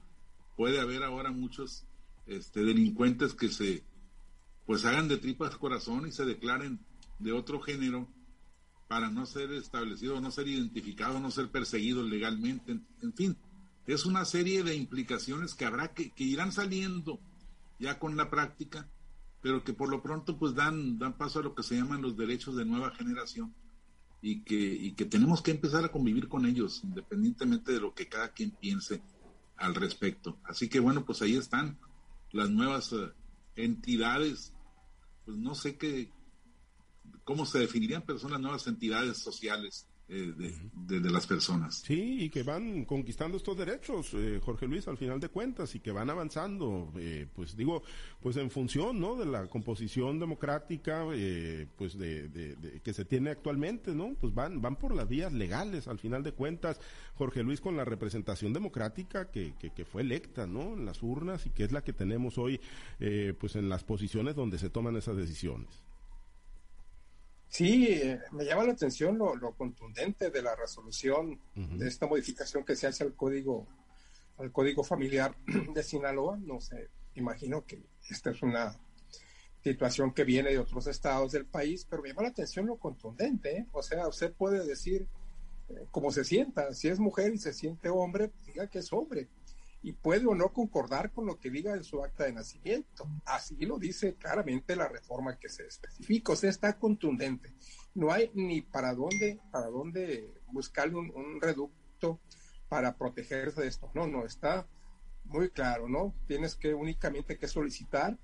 Puede 0.56 0.80
haber 0.80 1.02
ahora 1.02 1.30
muchos 1.30 1.84
este, 2.26 2.64
delincuentes 2.64 3.34
que 3.34 3.48
se 3.48 3.84
pues 4.66 4.84
hagan 4.84 5.08
de 5.08 5.16
tripas 5.16 5.56
corazón 5.56 6.06
y 6.06 6.12
se 6.12 6.24
declaren 6.24 6.80
de 7.18 7.32
otro 7.32 7.60
género 7.60 8.08
para 8.88 9.10
no 9.10 9.26
ser 9.26 9.52
establecido, 9.52 10.20
no 10.20 10.30
ser 10.30 10.48
identificado, 10.48 11.18
no 11.20 11.30
ser 11.30 11.50
perseguido 11.50 12.02
legalmente. 12.02 12.78
En, 13.02 13.12
fin, 13.14 13.36
es 13.86 14.06
una 14.06 14.24
serie 14.24 14.62
de 14.62 14.74
implicaciones 14.74 15.54
que 15.54 15.64
habrá 15.64 15.94
que, 15.94 16.10
que 16.10 16.24
irán 16.24 16.52
saliendo 16.52 17.20
ya 17.78 17.98
con 17.98 18.16
la 18.16 18.30
práctica, 18.30 18.88
pero 19.42 19.64
que 19.64 19.72
por 19.72 19.88
lo 19.88 20.02
pronto 20.02 20.38
pues 20.38 20.54
dan, 20.54 20.98
dan 20.98 21.16
paso 21.16 21.40
a 21.40 21.42
lo 21.42 21.54
que 21.54 21.62
se 21.62 21.76
llaman 21.76 22.02
los 22.02 22.16
derechos 22.16 22.56
de 22.56 22.64
nueva 22.64 22.90
generación 22.92 23.54
y 24.20 24.42
que, 24.42 24.56
y 24.56 24.92
que 24.92 25.04
tenemos 25.04 25.42
que 25.42 25.52
empezar 25.52 25.84
a 25.84 25.92
convivir 25.92 26.28
con 26.28 26.46
ellos, 26.46 26.82
independientemente 26.82 27.72
de 27.72 27.80
lo 27.80 27.94
que 27.94 28.08
cada 28.08 28.32
quien 28.32 28.50
piense 28.50 29.02
al 29.56 29.74
respecto. 29.74 30.38
Así 30.44 30.68
que 30.68 30.80
bueno, 30.80 31.04
pues 31.04 31.22
ahí 31.22 31.36
están 31.36 31.78
las 32.32 32.50
nuevas 32.50 32.92
eh, 32.92 33.12
entidades, 33.56 34.52
pues 35.26 35.36
no 35.36 35.54
sé 35.54 35.76
qué, 35.76 36.10
cómo 37.24 37.44
se 37.44 37.58
definirían, 37.58 38.02
pero 38.06 38.18
son 38.18 38.30
las 38.30 38.40
nuevas 38.40 38.66
entidades 38.68 39.18
sociales 39.18 39.86
eh, 40.08 40.32
de, 40.36 41.00
de, 41.00 41.10
las 41.10 41.26
personas. 41.26 41.82
Sí, 41.84 42.18
y 42.20 42.30
que 42.30 42.44
van 42.44 42.84
conquistando 42.84 43.36
estos 43.36 43.58
derechos, 43.58 44.14
eh, 44.14 44.38
Jorge 44.40 44.68
Luis, 44.68 44.86
al 44.86 44.96
final 44.96 45.18
de 45.18 45.28
cuentas, 45.30 45.74
y 45.74 45.80
que 45.80 45.90
van 45.90 46.08
avanzando, 46.08 46.92
eh, 46.96 47.26
pues 47.34 47.56
digo, 47.56 47.82
pues 48.20 48.36
en 48.36 48.52
función, 48.52 49.00
¿no? 49.00 49.16
De 49.16 49.26
la 49.26 49.48
composición 49.48 50.20
democrática, 50.20 51.04
pues 51.76 51.98
de, 51.98 52.80
que 52.84 52.94
se 52.94 53.04
tiene 53.04 53.30
actualmente, 53.30 53.96
¿no? 53.96 54.14
Pues 54.20 54.32
van, 54.32 54.62
van 54.62 54.76
por 54.76 54.94
las 54.94 55.08
vías 55.08 55.32
legales, 55.32 55.88
al 55.88 55.98
final 55.98 56.22
de 56.22 56.30
cuentas, 56.30 56.80
Jorge 57.14 57.42
Luis, 57.42 57.60
con 57.60 57.76
la 57.76 57.84
representación 57.84 58.52
democrática 58.52 59.32
que, 59.32 59.54
que, 59.58 59.70
que 59.70 59.84
fue 59.84 60.02
electa, 60.02 60.46
¿no? 60.46 60.74
En 60.74 60.84
las 60.84 61.02
urnas 61.02 61.46
y 61.46 61.50
que 61.50 61.64
es 61.64 61.72
la 61.72 61.82
que 61.82 61.92
tenemos 61.92 62.38
hoy, 62.38 62.60
pues 63.40 63.56
en 63.56 63.68
las 63.68 63.82
posiciones 63.82 64.36
donde 64.36 64.58
se 64.58 64.70
toman 64.70 64.94
esas 64.94 65.16
decisiones. 65.16 65.85
Sí, 67.48 67.86
eh, 67.86 68.20
me 68.32 68.44
llama 68.44 68.64
la 68.64 68.72
atención 68.72 69.16
lo, 69.16 69.52
contundente 69.52 70.30
de 70.30 70.42
la 70.42 70.54
resolución 70.56 71.40
de 71.54 71.88
esta 71.88 72.06
modificación 72.06 72.64
que 72.64 72.76
se 72.76 72.86
hace 72.86 73.04
al 73.04 73.14
código, 73.14 73.66
al 74.38 74.52
código 74.52 74.82
familiar 74.82 75.34
de 75.74 75.82
Sinaloa. 75.82 76.36
No 76.36 76.60
sé, 76.60 76.90
imagino 77.14 77.64
que 77.64 77.82
esta 78.10 78.30
es 78.30 78.42
una 78.42 78.76
situación 79.62 80.12
que 80.12 80.24
viene 80.24 80.50
de 80.50 80.58
otros 80.58 80.86
estados 80.86 81.32
del 81.32 81.46
país, 81.46 81.86
pero 81.88 82.02
me 82.02 82.10
llama 82.10 82.22
la 82.22 82.28
atención 82.28 82.66
lo 82.66 82.76
contundente. 82.76 83.58
¿eh? 83.58 83.66
O 83.72 83.82
sea, 83.82 84.06
usted 84.06 84.32
puede 84.32 84.64
decir 84.66 85.06
eh, 85.68 85.86
cómo 85.90 86.12
se 86.12 86.24
sienta. 86.24 86.72
Si 86.74 86.88
es 86.88 86.98
mujer 86.98 87.34
y 87.34 87.38
se 87.38 87.52
siente 87.52 87.88
hombre, 87.88 88.30
diga 88.44 88.68
que 88.68 88.80
es 88.80 88.92
hombre 88.92 89.28
y 89.86 89.92
puede 89.92 90.26
o 90.26 90.34
no 90.34 90.52
concordar 90.52 91.12
con 91.12 91.26
lo 91.26 91.38
que 91.38 91.48
diga 91.48 91.72
en 91.72 91.84
su 91.84 92.02
acta 92.02 92.24
de 92.24 92.32
nacimiento. 92.32 93.08
Así 93.24 93.54
lo 93.64 93.78
dice 93.78 94.16
claramente 94.16 94.74
la 94.74 94.88
reforma 94.88 95.38
que 95.38 95.48
se 95.48 95.64
especifica, 95.64 96.32
o 96.32 96.36
sea, 96.36 96.50
está 96.50 96.76
contundente. 96.76 97.54
No 97.94 98.10
hay 98.10 98.32
ni 98.34 98.62
para 98.62 98.92
dónde, 98.94 99.38
para 99.52 99.68
dónde 99.68 100.42
buscar 100.48 100.92
un, 100.92 101.40
reducto 101.40 102.18
para 102.68 102.96
protegerse 102.96 103.60
de 103.60 103.68
esto. 103.68 103.88
No, 103.94 104.08
no, 104.08 104.26
está 104.26 104.66
muy 105.22 105.50
claro, 105.50 105.88
¿no? 105.88 106.16
Tienes 106.26 106.56
que 106.56 106.74
únicamente 106.74 107.38
que 107.38 107.46
solicitar, 107.46 108.18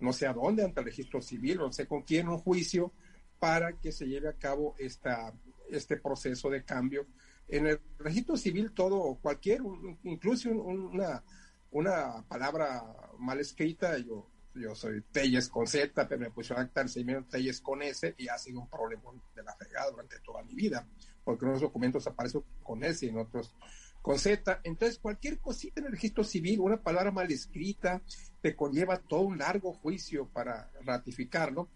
no 0.00 0.12
sé 0.12 0.26
a 0.26 0.34
dónde, 0.34 0.62
ante 0.62 0.80
el 0.80 0.86
registro 0.86 1.22
civil, 1.22 1.56
no 1.56 1.72
sé 1.72 1.86
con 1.86 2.02
quién, 2.02 2.28
un 2.28 2.36
juicio 2.36 2.92
para 3.38 3.72
que 3.78 3.92
se 3.92 4.06
lleve 4.06 4.28
a 4.28 4.36
cabo 4.36 4.74
esta, 4.78 5.32
este 5.70 5.96
proceso 5.96 6.50
de 6.50 6.64
cambio 6.64 7.06
en 7.48 7.66
el 7.66 7.80
registro 7.98 8.36
civil 8.36 8.72
todo, 8.72 9.18
cualquier, 9.20 9.62
incluso 10.04 10.50
una, 10.50 11.24
una 11.70 12.22
palabra 12.28 12.84
mal 13.18 13.40
escrita, 13.40 13.96
yo, 13.98 14.30
yo 14.54 14.74
soy 14.74 15.02
Telles 15.10 15.48
con 15.48 15.66
Z, 15.66 16.06
pero 16.08 16.20
me 16.20 16.30
pusieron 16.30 16.64
acta 16.64 16.86
seguimiento 16.86 17.30
Telles 17.30 17.60
con 17.60 17.82
S 17.82 18.14
y 18.18 18.28
ha 18.28 18.38
sido 18.38 18.60
un 18.60 18.68
problema 18.68 19.12
de 19.34 19.42
la 19.42 19.54
fregada 19.54 19.90
durante 19.90 20.20
toda 20.20 20.42
mi 20.42 20.54
vida, 20.54 20.86
porque 21.24 21.44
en 21.44 21.50
unos 21.50 21.62
documentos 21.62 22.06
aparece 22.06 22.40
con 22.62 22.84
S 22.84 23.04
y 23.04 23.08
en 23.08 23.18
otros 23.18 23.54
con 24.02 24.18
Z. 24.18 24.60
Entonces, 24.64 24.98
cualquier 24.98 25.38
cosita 25.38 25.80
en 25.80 25.86
el 25.86 25.92
registro 25.92 26.24
civil, 26.24 26.60
una 26.60 26.82
palabra 26.82 27.10
mal 27.10 27.30
escrita, 27.32 28.02
te 28.42 28.54
conlleva 28.54 28.98
todo 28.98 29.22
un 29.22 29.38
largo 29.38 29.72
juicio 29.72 30.28
para 30.28 30.70
ratificarlo. 30.82 31.68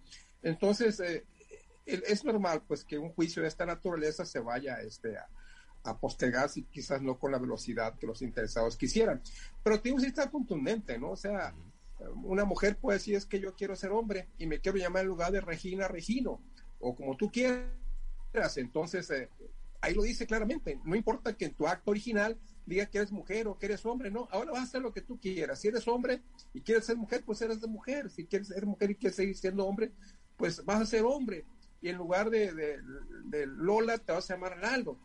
Entonces, 0.43 1.01
eh, 1.01 1.25
es 1.87 2.25
normal 2.25 2.63
pues 2.67 2.85
que 2.85 2.99
un 2.99 3.11
juicio 3.11 3.43
de 3.43 3.49
esta 3.49 3.67
naturaleza 3.67 4.25
se 4.25 4.39
vaya 4.39 4.81
este, 4.81 5.17
a, 5.17 5.29
a 5.85 5.99
postergar, 5.99 6.49
si 6.49 6.65
quizás 6.65 7.03
no 7.03 7.19
con 7.19 7.33
la 7.33 7.39
velocidad 7.39 7.99
que 7.99 8.07
los 8.07 8.23
interesados 8.23 8.77
quisieran. 8.77 9.21
Pero 9.63 9.81
tiene 9.81 10.01
que 10.01 10.09
estar 10.09 10.31
contundente, 10.31 10.99
¿no? 10.99 11.11
O 11.11 11.17
sea, 11.17 11.55
una 12.25 12.45
mujer 12.45 12.77
puede 12.77 12.99
decir 12.99 13.17
es 13.17 13.27
que 13.27 13.41
yo 13.41 13.55
quiero 13.55 13.77
ser 13.77 13.91
hombre 13.91 14.29
y 14.39 14.47
me 14.47 14.61
quiero 14.61 14.79
llamar 14.79 15.03
en 15.03 15.09
lugar 15.09 15.33
de 15.33 15.41
Regina 15.41 15.89
Regino, 15.89 16.41
o 16.81 16.95
como 16.95 17.17
tú 17.17 17.31
quieras. 17.31 18.57
Entonces, 18.57 19.11
eh, 19.11 19.29
ahí 19.81 19.95
lo 19.95 20.03
dice 20.03 20.27
claramente, 20.27 20.81
no 20.85 20.95
importa 20.95 21.37
que 21.37 21.47
en 21.47 21.55
tu 21.55 21.67
acto 21.67 21.91
original 21.91 22.39
diga 22.65 22.87
que 22.87 22.99
eres 22.99 23.13
mujer 23.13 23.49
o 23.49 23.59
que 23.59 23.67
eres 23.67 23.85
hombre, 23.85 24.11
no, 24.11 24.29
ahora 24.31 24.53
vas 24.53 24.61
a 24.61 24.65
hacer 24.65 24.83
lo 24.83 24.93
que 24.93 25.03
tú 25.03 25.19
quieras. 25.19 25.61
Si 25.61 25.69
eres 25.69 25.87
hombre 25.89 26.23
y 26.55 26.61
quieres 26.61 26.87
ser 26.87 26.97
mujer, 26.97 27.25
pues 27.25 27.43
eres 27.43 27.61
de 27.61 27.67
mujer. 27.67 28.09
Si 28.11 28.25
quieres 28.25 28.49
ser 28.49 28.65
mujer 28.67 28.93
y 28.93 28.95
quieres 28.95 29.17
seguir 29.17 29.37
siendo 29.37 29.67
hombre, 29.67 29.93
pues 30.37 30.65
vas 30.65 30.81
a 30.81 30.87
ser 30.87 31.03
hombre. 31.03 31.45
Y 31.81 31.89
en 31.89 31.97
lugar 31.97 32.31
de, 32.31 32.53
de 33.25 33.47
Lola, 33.47 33.99
te 33.99 34.13
vas 34.13 34.31
a 34.31 34.35
llamar 34.35 34.55
Ronaldo 34.55 34.99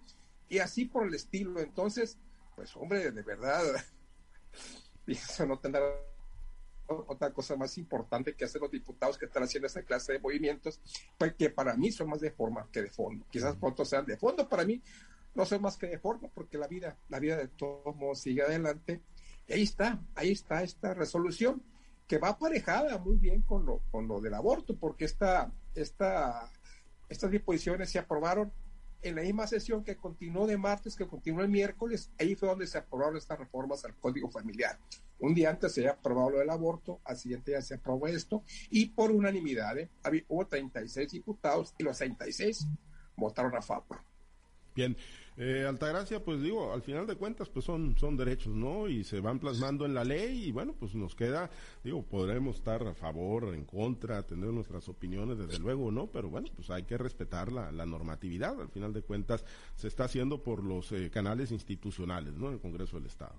y 0.49 0.60
así 0.60 0.86
por 0.86 1.07
el 1.07 1.13
estilo. 1.13 1.60
Entonces, 1.60 2.17
pues 2.55 2.75
hombre, 2.75 3.12
de 3.12 3.21
verdad, 3.21 3.63
eso 5.07 5.45
no 5.45 5.60
tendrá 5.60 5.81
otra 6.88 7.33
cosa 7.33 7.55
más 7.55 7.77
importante 7.77 8.33
que 8.33 8.45
hacer 8.45 8.62
los 8.62 8.71
diputados 8.71 9.17
que 9.17 9.25
están 9.25 9.43
haciendo 9.43 9.67
esta 9.67 9.83
clase 9.83 10.13
de 10.13 10.19
movimientos, 10.19 10.79
pues 11.17 11.33
que 11.36 11.49
para 11.49 11.75
mí 11.75 11.91
son 11.91 12.10
más 12.10 12.21
de 12.21 12.31
forma 12.31 12.67
que 12.71 12.81
de 12.81 12.89
fondo. 12.89 13.25
Quizás 13.29 13.55
por 13.55 13.71
otros 13.71 13.89
sean 13.89 14.05
de 14.05 14.17
fondo, 14.17 14.47
para 14.47 14.63
mí 14.63 14.81
no 15.36 15.45
son 15.45 15.62
más 15.62 15.77
que 15.77 15.88
de 15.88 15.99
forma, 15.99 16.29
porque 16.29 16.57
la 16.57 16.67
vida, 16.67 16.97
la 17.10 17.19
vida 17.19 17.36
de 17.36 17.49
todos 17.49 17.95
modos 17.95 18.19
sigue 18.19 18.41
adelante. 18.41 19.01
Y 19.47 19.53
ahí 19.53 19.63
está, 19.63 20.01
ahí 20.15 20.31
está 20.31 20.63
esta 20.63 20.93
resolución 20.93 21.62
que 22.07 22.17
va 22.17 22.29
aparejada 22.29 22.97
muy 22.97 23.17
bien 23.17 23.41
con 23.41 23.65
lo, 23.65 23.81
con 23.91 24.07
lo 24.07 24.21
del 24.21 24.33
aborto, 24.33 24.75
porque 24.77 25.05
esta, 25.05 25.51
esta, 25.75 26.49
estas 27.10 27.29
disposiciones 27.29 27.89
se 27.89 27.99
aprobaron 27.99 28.51
en 29.08 29.15
la 29.15 29.22
misma 29.22 29.48
sesión 29.48 29.84
que 29.84 29.96
continuó 29.96 30.48
de 30.48 30.58
martes, 30.58 30.96
que 30.96 31.08
continuó 31.08 31.41
el 31.41 31.50
miércoles, 31.50 32.12
ahí 32.20 32.36
fue 32.36 32.50
donde 32.50 32.67
se 32.67 32.78
aprobaron 32.78 33.17
estas 33.17 33.39
reformas 33.39 33.84
al 33.86 33.96
Código 33.96 34.30
Familiar. 34.30 34.78
Un 35.20 35.34
día 35.34 35.50
antes 35.50 35.74
se 35.74 35.82
había 35.82 35.93
aprobado 35.93 36.32
lo 36.32 36.39
del 36.39 36.50
aborto, 36.50 37.00
al 37.04 37.17
siguiente 37.17 37.52
día 37.52 37.62
se 37.62 37.76
aprobó 37.76 38.08
esto, 38.08 38.43
y 38.70 38.89
por 38.89 39.12
unanimidad, 39.12 39.78
¿eh? 39.78 39.89
Había, 40.04 40.24
hubo 40.28 40.46
36 40.46 41.12
diputados 41.12 41.74
y 41.78 41.84
los 41.84 41.98
36 41.98 42.67
votaron 43.15 43.56
a 43.56 43.62
favor. 43.62 44.02
Bien, 44.76 44.96
eh, 45.38 45.65
Altagracia, 45.67 46.23
pues 46.23 46.41
digo, 46.41 46.73
al 46.73 46.82
final 46.82 47.06
de 47.06 47.15
cuentas, 47.15 47.47
pues 47.50 47.63
son, 47.63 47.95
son 47.97 48.17
derechos, 48.17 48.54
¿no? 48.54 48.88
Y 48.88 49.04
se 49.04 49.19
van 49.19 49.39
plasmando 49.39 49.86
en 49.86 49.93
la 49.93 50.04
ley 50.04 50.45
y 50.45 50.52
bueno, 50.52 50.73
pues 50.80 50.95
nos 50.95 51.13
queda, 51.13 51.50
digo, 51.84 52.02
podremos 52.02 52.58
estar 52.58 52.82
a 52.88 52.95
favor, 52.95 53.54
en 53.54 53.65
contra, 53.65 54.26
tener 54.26 54.50
nuestras 54.50 54.89
opiniones, 54.89 55.38
desde 55.38 55.60
luego, 55.60 55.91
¿no? 55.91 56.08
Pero 56.08 56.30
bueno, 56.30 56.47
pues 56.56 56.69
hay 56.71 56.84
que 56.84 56.97
respetar 56.97 57.52
la, 57.52 57.71
la 57.71 57.86
normatividad. 57.86 58.60
Al 58.60 58.69
final 58.69 58.93
de 58.93 59.04
cuentas, 59.04 59.45
se 59.76 59.88
está 59.88 60.06
haciendo 60.06 60.41
por 60.41 60.63
los 60.63 60.91
eh, 60.91 61.12
canales 61.12 61.52
institucionales, 61.52 62.34
¿no? 62.34 62.47
En 62.47 62.56
el 62.56 62.60
Congreso 62.60 62.97
del 62.97 63.06
Estado. 63.06 63.36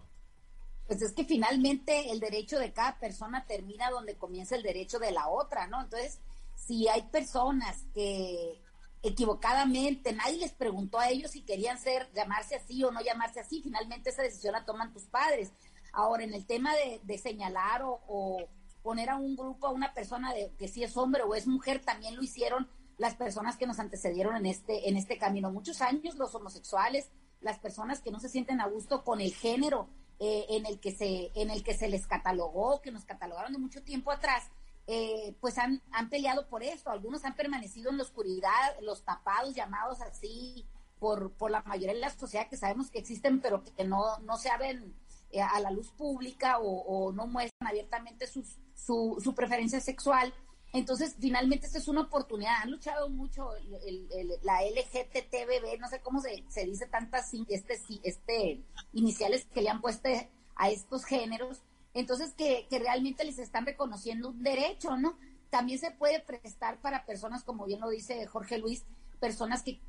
Pues 0.86 1.02
es 1.02 1.12
que 1.12 1.24
finalmente 1.24 2.10
el 2.10 2.18
derecho 2.18 2.58
de 2.58 2.72
cada 2.72 2.98
persona 2.98 3.44
termina 3.44 3.90
donde 3.90 4.14
comienza 4.14 4.56
el 4.56 4.62
derecho 4.62 4.98
de 4.98 5.12
la 5.12 5.28
otra, 5.28 5.66
¿no? 5.66 5.82
Entonces, 5.82 6.20
si 6.54 6.88
hay 6.88 7.02
personas 7.10 7.84
que 7.92 8.58
equivocadamente, 9.02 10.12
nadie 10.12 10.38
les 10.38 10.52
preguntó 10.52 10.98
a 10.98 11.08
ellos 11.08 11.30
si 11.30 11.42
querían 11.42 11.78
ser, 11.78 12.10
llamarse 12.14 12.56
así 12.56 12.82
o 12.82 12.90
no 12.90 13.00
llamarse 13.00 13.40
así, 13.40 13.62
finalmente 13.62 14.10
esa 14.10 14.22
decisión 14.22 14.52
la 14.52 14.64
toman 14.64 14.92
tus 14.92 15.04
padres. 15.04 15.52
Ahora, 15.92 16.24
en 16.24 16.34
el 16.34 16.46
tema 16.46 16.72
de, 16.74 17.18
señalar 17.18 17.82
o, 17.84 18.38
poner 18.82 19.10
a 19.10 19.16
un 19.16 19.36
grupo, 19.36 19.66
a 19.66 19.70
una 19.70 19.92
persona 19.92 20.32
de, 20.32 20.52
que 20.58 20.68
si 20.68 20.82
es 20.82 20.96
hombre 20.96 21.22
o 21.22 21.34
es 21.34 21.46
mujer, 21.46 21.84
también 21.84 22.16
lo 22.16 22.22
hicieron 22.22 22.68
las 22.96 23.14
personas 23.14 23.56
que 23.56 23.66
nos 23.66 23.78
antecedieron 23.78 24.36
en 24.36 24.46
este, 24.46 24.88
en 24.88 24.96
este 24.96 25.18
camino. 25.18 25.50
Muchos 25.50 25.80
años 25.82 26.16
los 26.16 26.34
homosexuales, 26.34 27.10
las 27.40 27.58
personas 27.58 28.00
que 28.00 28.10
no 28.10 28.18
se 28.20 28.28
sienten 28.28 28.60
a 28.60 28.66
gusto 28.66 29.04
con 29.04 29.20
el 29.20 29.32
género 29.34 29.88
eh, 30.20 30.46
en, 30.50 30.66
el 30.66 30.80
que 30.80 30.90
se, 30.90 31.30
en 31.34 31.50
el 31.50 31.62
que 31.62 31.74
se 31.74 31.88
les 31.88 32.06
catalogó, 32.06 32.80
que 32.80 32.90
nos 32.90 33.04
catalogaron 33.04 33.52
de 33.52 33.58
mucho 33.58 33.82
tiempo 33.82 34.10
atrás, 34.10 34.50
eh, 34.90 35.36
pues 35.42 35.58
han, 35.58 35.82
han 35.92 36.08
peleado 36.08 36.48
por 36.48 36.62
esto. 36.62 36.90
Algunos 36.90 37.22
han 37.26 37.36
permanecido 37.36 37.90
en 37.90 37.98
la 37.98 38.04
oscuridad, 38.04 38.80
los 38.80 39.04
tapados, 39.04 39.54
llamados 39.54 40.00
así 40.00 40.66
por, 40.98 41.30
por 41.32 41.50
la 41.50 41.62
mayoría 41.62 41.94
de 41.94 42.00
la 42.00 42.10
sociedad 42.10 42.48
que 42.48 42.56
sabemos 42.56 42.90
que 42.90 42.98
existen, 42.98 43.40
pero 43.40 43.62
que 43.62 43.84
no, 43.84 44.18
no 44.20 44.38
se 44.38 44.48
abren 44.48 44.94
eh, 45.30 45.42
a 45.42 45.60
la 45.60 45.70
luz 45.70 45.90
pública 45.92 46.58
o, 46.58 47.12
no 47.12 47.26
muestran 47.26 47.68
abiertamente 47.68 48.26
su, 48.26 48.42
su, 48.74 49.34
preferencia 49.34 49.78
sexual. 49.78 50.32
Entonces, 50.72 51.16
finalmente, 51.20 51.66
esta 51.66 51.76
es 51.76 51.88
una 51.88 52.00
oportunidad. 52.00 52.62
Han 52.62 52.70
luchado 52.70 53.10
mucho 53.10 53.50
la 54.42 54.62
LGTBB, 54.62 55.78
no 55.78 55.88
sé 55.88 56.00
cómo 56.00 56.22
se, 56.22 56.44
se 56.48 56.64
dice 56.64 56.86
tantas 56.86 57.30
este, 57.48 57.78
este, 58.04 58.64
iniciales 58.94 59.44
que 59.52 59.60
le 59.60 59.68
han 59.68 59.82
puesto 59.82 60.08
a 60.56 60.70
estos 60.70 61.04
géneros. 61.04 61.62
Entonces, 61.94 62.34
que, 62.34 62.66
que 62.68 62.78
realmente 62.78 63.24
les 63.24 63.38
están 63.38 63.66
reconociendo 63.66 64.28
un 64.28 64.42
derecho, 64.42 64.96
¿no? 64.96 65.18
También 65.50 65.78
se 65.78 65.90
puede 65.90 66.20
prestar 66.20 66.80
para 66.80 67.06
personas, 67.06 67.44
como 67.44 67.66
bien 67.66 67.80
lo 67.80 67.88
dice 67.88 68.26
Jorge 68.26 68.58
Luis, 68.58 68.84
personas 69.20 69.62
que 69.62 69.80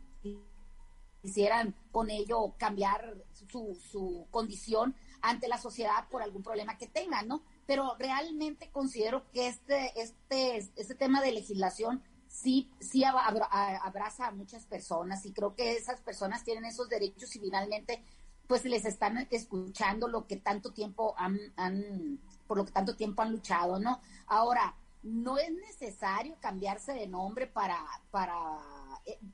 quisieran 1.21 1.75
con 1.91 2.09
ello 2.09 2.55
cambiar 2.57 3.15
su, 3.33 3.77
su 3.91 4.27
condición 4.31 4.95
ante 5.21 5.47
la 5.47 5.57
sociedad 5.57 6.07
por 6.09 6.21
algún 6.21 6.43
problema 6.43 6.77
que 6.77 6.87
tengan, 6.87 7.27
¿no? 7.27 7.43
Pero 7.65 7.95
realmente 7.97 8.71
considero 8.71 9.29
que 9.31 9.47
este, 9.47 9.91
este, 10.01 10.57
este 10.57 10.95
tema 10.95 11.21
de 11.21 11.33
legislación 11.33 12.01
sí, 12.27 12.71
sí 12.79 13.03
abraza 13.03 14.27
a 14.27 14.31
muchas 14.31 14.65
personas 14.65 15.25
y 15.25 15.33
creo 15.33 15.55
que 15.55 15.75
esas 15.75 15.99
personas 16.01 16.43
tienen 16.43 16.65
esos 16.65 16.87
derechos 16.87 17.35
y 17.35 17.39
finalmente 17.39 18.03
pues 18.49 18.65
les 18.65 18.83
están 18.85 19.27
escuchando 19.29 20.07
lo 20.07 20.25
que 20.25 20.35
tanto 20.35 20.71
tiempo 20.71 21.13
han, 21.19 21.37
han 21.55 22.19
por 22.47 22.57
lo 22.57 22.65
que 22.65 22.71
tanto 22.71 22.95
tiempo 22.95 23.21
han 23.21 23.31
luchado, 23.31 23.79
¿no? 23.79 24.01
Ahora, 24.25 24.75
no 25.03 25.37
es 25.37 25.51
necesario 25.51 26.35
cambiarse 26.39 26.93
de 26.93 27.05
nombre 27.05 27.45
para, 27.45 27.85
para 28.09 28.33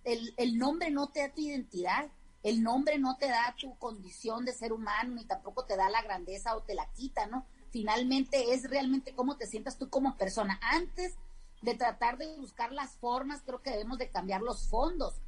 el, 0.04 0.34
el 0.36 0.58
nombre 0.58 0.92
no 0.92 1.08
te 1.08 1.22
da 1.22 1.34
tu 1.34 1.40
identidad, 1.40 2.12
el 2.44 2.62
nombre 2.62 3.00
no 3.00 3.16
te 3.16 3.30
da 3.30 3.56
tu 3.58 3.78
condición 3.78 4.44
de 4.44 4.52
ser 4.52 4.74
humano, 4.74 5.16
ni 5.16 5.24
tampoco 5.24 5.64
te 5.64 5.78
da 5.78 5.90
la 5.90 6.02
grandeza 6.02 6.54
o 6.54 6.64
te 6.64 6.76
la 6.76 6.92
quita, 6.92 7.26
¿no? 7.26 7.46
Finalmente 7.72 8.54
es 8.54 8.70
realmente 8.70 9.16
cómo 9.16 9.38
te 9.38 9.48
sientas 9.48 9.78
tú 9.78 9.90
como 9.90 10.18
persona. 10.18 10.60
Antes 10.62 11.16
de 11.62 11.74
tratar 11.76 12.18
de 12.18 12.36
buscar 12.36 12.74
las 12.74 12.98
formas, 12.98 13.44
creo 13.46 13.62
que 13.62 13.72
debemos 13.72 13.98
de 13.98 14.10
cambiar 14.10 14.42
los 14.42 14.68
fondos. 14.68 15.22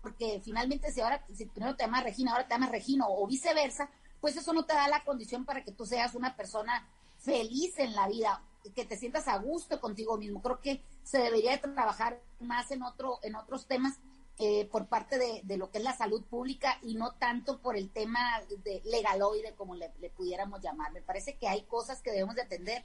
Porque 0.00 0.40
finalmente 0.42 0.92
si 0.92 1.00
ahora, 1.00 1.24
si 1.34 1.46
primero 1.46 1.76
te 1.76 1.84
llamas 1.84 2.04
Regina, 2.04 2.32
ahora 2.32 2.46
te 2.46 2.54
llamas 2.54 2.70
Regino 2.70 3.06
o 3.08 3.26
viceversa, 3.26 3.90
pues 4.20 4.36
eso 4.36 4.52
no 4.52 4.64
te 4.64 4.74
da 4.74 4.88
la 4.88 5.04
condición 5.04 5.44
para 5.44 5.64
que 5.64 5.72
tú 5.72 5.86
seas 5.86 6.14
una 6.14 6.36
persona 6.36 6.88
feliz 7.18 7.78
en 7.78 7.94
la 7.94 8.08
vida, 8.08 8.42
que 8.74 8.84
te 8.84 8.96
sientas 8.96 9.28
a 9.28 9.38
gusto 9.38 9.80
contigo 9.80 10.16
mismo. 10.16 10.42
Creo 10.42 10.60
que 10.60 10.82
se 11.02 11.18
debería 11.18 11.52
de 11.52 11.58
trabajar 11.58 12.20
más 12.40 12.70
en 12.70 12.82
otro, 12.82 13.18
en 13.22 13.34
otros 13.34 13.66
temas 13.66 13.98
eh, 14.42 14.66
por 14.72 14.86
parte 14.86 15.18
de, 15.18 15.56
lo 15.58 15.70
que 15.70 15.76
es 15.76 15.84
la 15.84 15.94
salud 15.94 16.24
pública 16.24 16.78
y 16.82 16.94
no 16.94 17.12
tanto 17.12 17.60
por 17.60 17.76
el 17.76 17.90
tema 17.90 18.40
de 18.64 18.80
legaloide, 18.86 19.54
como 19.54 19.74
le, 19.74 19.90
pudiéramos 20.16 20.62
llamar. 20.62 20.92
Me 20.92 21.02
parece 21.02 21.36
que 21.36 21.46
hay 21.46 21.62
cosas 21.64 22.00
que 22.00 22.10
debemos 22.10 22.36
de 22.36 22.42
atender 22.42 22.84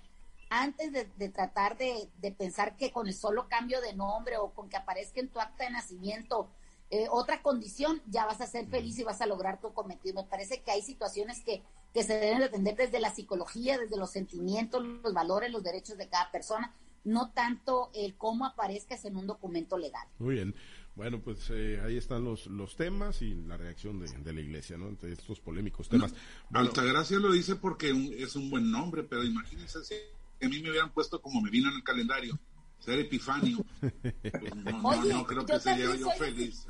antes 0.49 0.91
de, 0.91 1.30
tratar 1.30 1.78
de, 1.78 2.10
pensar 2.38 2.75
que 2.75 2.91
con 2.91 3.08
el 3.08 3.13
solo 3.13 3.47
cambio 3.47 3.80
de 3.80 3.93
nombre 3.93 4.36
o 4.38 4.54
con 4.54 4.67
que 4.67 4.75
aparezca 4.75 5.21
en 5.21 5.30
tu 5.30 5.39
acta 5.39 5.63
de 5.63 5.69
nacimiento 5.69 6.49
eh, 6.91 7.08
otra 7.10 7.41
condición, 7.41 8.02
ya 8.08 8.26
vas 8.26 8.41
a 8.41 8.48
ser 8.48 8.67
feliz 8.67 8.98
y 9.00 9.04
vas 9.04 9.21
a 9.21 9.26
lograr 9.26 9.60
tu 9.60 9.74
cometido. 9.74 10.21
Me 10.21 10.30
parece 10.30 10.62
que 10.62 10.71
hay 10.71 10.82
situaciones 10.82 11.41
que, 11.43 11.63
que 11.93 12.04
se 12.04 12.13
deben 12.13 12.39
de 12.39 12.45
atender 12.45 12.76
desde 12.76 13.00
la 13.00 13.13
psicología, 13.13 13.78
desde 13.78 13.98
los 13.98 14.12
sentimientos, 14.12 14.84
los 14.84 15.13
valores, 15.13 15.52
los 15.52 15.63
derechos 15.63 15.98
de 15.98 16.08
cada 16.10 16.32
persona, 16.32 16.74
no 17.04 17.32
tanto 17.32 17.91
el 17.93 18.15
cómo 18.15 18.45
aparezcas 18.45 19.06
en 19.06 19.15
un 19.15 19.28
documento 19.28 19.78
legal. 19.78 20.08
Muy 20.19 20.36
bien. 20.36 20.56
Bueno, 20.95 21.19
pues 21.19 21.50
eh, 21.50 21.82
ahí 21.84 21.98
están 21.98 22.24
los, 22.24 22.48
los 22.48 22.78
temas 22.78 23.21
y 23.21 23.36
la 23.36 23.58
reacción 23.58 24.00
de, 24.00 24.34
la 24.34 24.39
iglesia, 24.39 24.78
¿no? 24.78 24.88
Ante 24.88 25.12
estos 25.12 25.41
polémicos 25.41 25.89
temas. 25.89 26.13
Altagracia 26.54 27.19
lo 27.19 27.34
dice 27.34 27.58
porque 27.58 27.89
es 28.17 28.36
un 28.38 28.50
buen 28.50 28.71
nombre, 28.71 29.04
pero 29.04 29.24
imagínense 29.24 29.84
si 29.84 29.95
a 30.41 30.48
mí 30.48 30.62
me 30.62 30.69
hubieran 30.69 30.93
puesto 30.93 31.21
como 31.21 31.41
me 31.41 31.50
vino 31.50 31.69
en 31.69 31.76
el 31.76 31.84
calendario, 31.84 32.39
ser 32.80 33.00
Epifanio. 33.00 33.66
Pues 33.80 33.94
no, 35.06 35.06
no, 35.06 35.26
creo 35.26 35.46
que 35.46 35.60
sería 35.60 35.96
yo 35.96 36.10
feliz. 36.12 36.68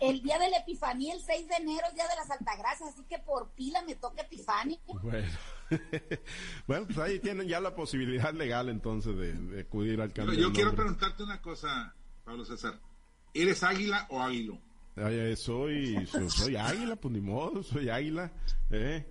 El 0.00 0.22
día 0.22 0.38
de 0.38 0.48
la 0.48 0.58
Epifanía, 0.58 1.12
el 1.14 1.20
6 1.20 1.48
de 1.48 1.56
enero, 1.56 1.86
es 1.88 1.94
día 1.94 2.06
de 2.06 2.14
las 2.14 2.30
Altagracias, 2.30 2.90
así 2.90 3.02
que 3.08 3.18
por 3.18 3.50
pila 3.50 3.82
me 3.82 3.96
toca 3.96 4.22
Epifanio. 4.22 4.78
Bueno. 5.02 5.26
bueno, 6.66 6.86
pues 6.86 6.98
ahí 6.98 7.18
tienen 7.18 7.48
ya 7.48 7.60
la 7.60 7.74
posibilidad 7.74 8.32
legal 8.32 8.68
entonces 8.68 9.16
de, 9.16 9.60
acudir 9.60 10.00
al 10.00 10.12
cambio. 10.12 10.34
Pero 10.34 10.48
yo 10.48 10.52
quiero 10.52 10.74
preguntarte 10.74 11.24
una 11.24 11.40
cosa, 11.40 11.94
Pablo 12.24 12.44
César. 12.44 12.78
¿Eres 13.34 13.62
águila 13.62 14.06
o 14.10 14.20
águilo? 14.20 14.58
soy, 15.36 16.06
soy, 16.28 16.56
águila, 16.56 16.96
pues 16.96 17.12
ni 17.12 17.20
modo, 17.20 17.62
soy 17.62 17.88
águila. 17.88 18.30
¿eh? 18.70 19.06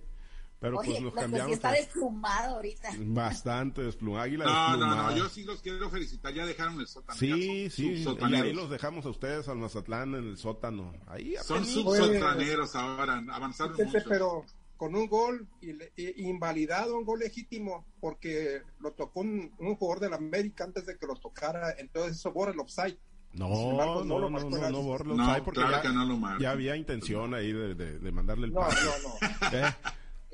Pero 0.62 0.76
pues 0.76 1.00
nos 1.00 1.12
cambiamos. 1.12 1.52
está 1.54 1.72
desplumado 1.72 2.54
ahorita. 2.54 2.90
Bastante 2.98 3.82
desplumado. 3.82 4.22
Águila 4.22 4.44
no, 4.44 4.76
no, 4.76 4.94
no, 4.94 5.16
yo 5.16 5.28
sí 5.28 5.42
los 5.42 5.60
quiero 5.60 5.90
felicitar. 5.90 6.32
Ya 6.32 6.46
dejaron 6.46 6.78
el 6.78 6.86
sótano. 6.86 7.18
Sí, 7.18 7.68
sí. 7.68 8.04
Y 8.04 8.34
ahí 8.34 8.52
los 8.52 8.70
dejamos 8.70 9.04
a 9.04 9.08
ustedes 9.08 9.48
al 9.48 9.58
Mazatlán 9.58 10.14
en 10.14 10.28
el 10.28 10.38
sótano. 10.38 10.92
Ahí 11.08 11.34
Son 11.44 11.66
subsotaneros 11.66 12.76
ahora, 12.76 13.24
avanzaron 13.32 13.76
mucho. 13.76 13.98
Pero 14.08 14.44
con 14.76 14.94
un 14.94 15.08
gol 15.08 15.48
invalidado, 15.96 16.96
un 16.96 17.04
gol 17.04 17.18
legítimo, 17.18 17.84
porque 18.00 18.62
lo 18.78 18.92
tocó 18.92 19.20
un, 19.20 19.52
un 19.58 19.74
jugador 19.74 19.98
del 20.00 20.14
América 20.14 20.62
antes 20.62 20.86
de 20.86 20.96
que 20.96 21.08
lo 21.08 21.16
tocara. 21.16 21.74
Entonces 21.76 22.18
eso 22.18 22.30
borra 22.30 22.52
el 22.52 22.60
offside. 22.60 22.96
No, 23.32 23.48
no, 23.48 24.04
no, 24.04 24.18
no, 24.20 24.30
no, 24.30 24.40
no, 24.48 24.70
no, 24.70 24.82
borro 24.82 25.16
no, 25.16 25.44
porque 25.44 25.60
claro 25.60 25.76
ya, 25.76 25.82
que 25.82 25.88
no 25.88 26.04
lo 26.04 26.38
ya 26.38 26.50
había 26.50 26.76
intención 26.76 27.32
ahí 27.34 27.50
de, 27.50 27.74
de, 27.74 27.98
de 27.98 28.12
mandarle 28.12 28.46
el 28.46 28.52
No, 28.52 28.60
pase. 28.60 28.84
no, 28.84 28.92
no. 29.08 29.58
¿Eh? 29.58 29.74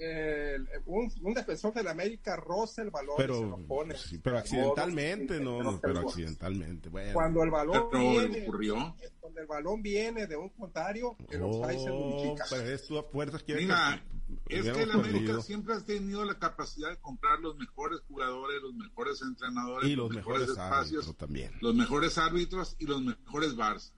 Eh, 0.01 0.57
un, 0.87 1.13
un, 1.23 1.35
defensor 1.35 1.75
de 1.75 1.83
la 1.83 1.91
América 1.91 2.37
roza 2.37 2.83
el 2.83 2.91
balón 2.91 3.17
pero, 3.17 3.35
y 3.35 3.39
se 3.41 3.47
lo 3.47 3.59
pone. 3.67 3.97
Sí, 3.97 4.19
pero 4.19 4.39
accidentalmente, 4.39 5.41
no, 5.41 5.61
no, 5.61 5.81
pero 5.81 6.01
accidentalmente. 6.01 6.89
Bueno. 6.89 7.13
Cuando 7.13 7.43
el 7.43 7.51
balón 7.51 7.89
viene, 7.91 8.43
ocurrió. 8.43 8.97
cuando 9.19 9.41
el 9.41 9.47
balón 9.47 9.83
viene 9.83 10.29
de 10.29 10.37
un 10.37 10.51
contrario, 10.51 11.17
el 11.31 11.43
oh, 11.43 11.49
offside 11.49 11.81
se 11.81 11.91
modifica. 11.91 12.45
Pero 12.49 12.69
es 12.71 12.87
tu 12.87 13.45
que 13.45 13.55
Mira, 13.57 14.05
es 14.49 14.71
que 14.71 14.83
el 14.83 14.91
América 14.93 15.41
siempre 15.41 15.75
ha 15.75 15.81
tenido 15.81 16.25
la 16.25 16.39
capacidad 16.39 16.91
de 16.91 16.99
comprar 16.99 17.41
los 17.41 17.57
mejores 17.57 18.01
jugadores, 18.07 18.63
los 18.63 18.75
mejores 18.75 19.21
entrenadores, 19.23 19.91
y 19.91 19.97
los, 19.97 20.11
mejores, 20.11 20.49
espacios, 20.49 21.17
también. 21.17 21.53
los 21.61 21.75
mejores 21.75 22.19
árbitros 22.19 22.77
y 22.79 22.87
los 22.87 23.03
mejores 23.03 23.57
bars. 23.57 23.93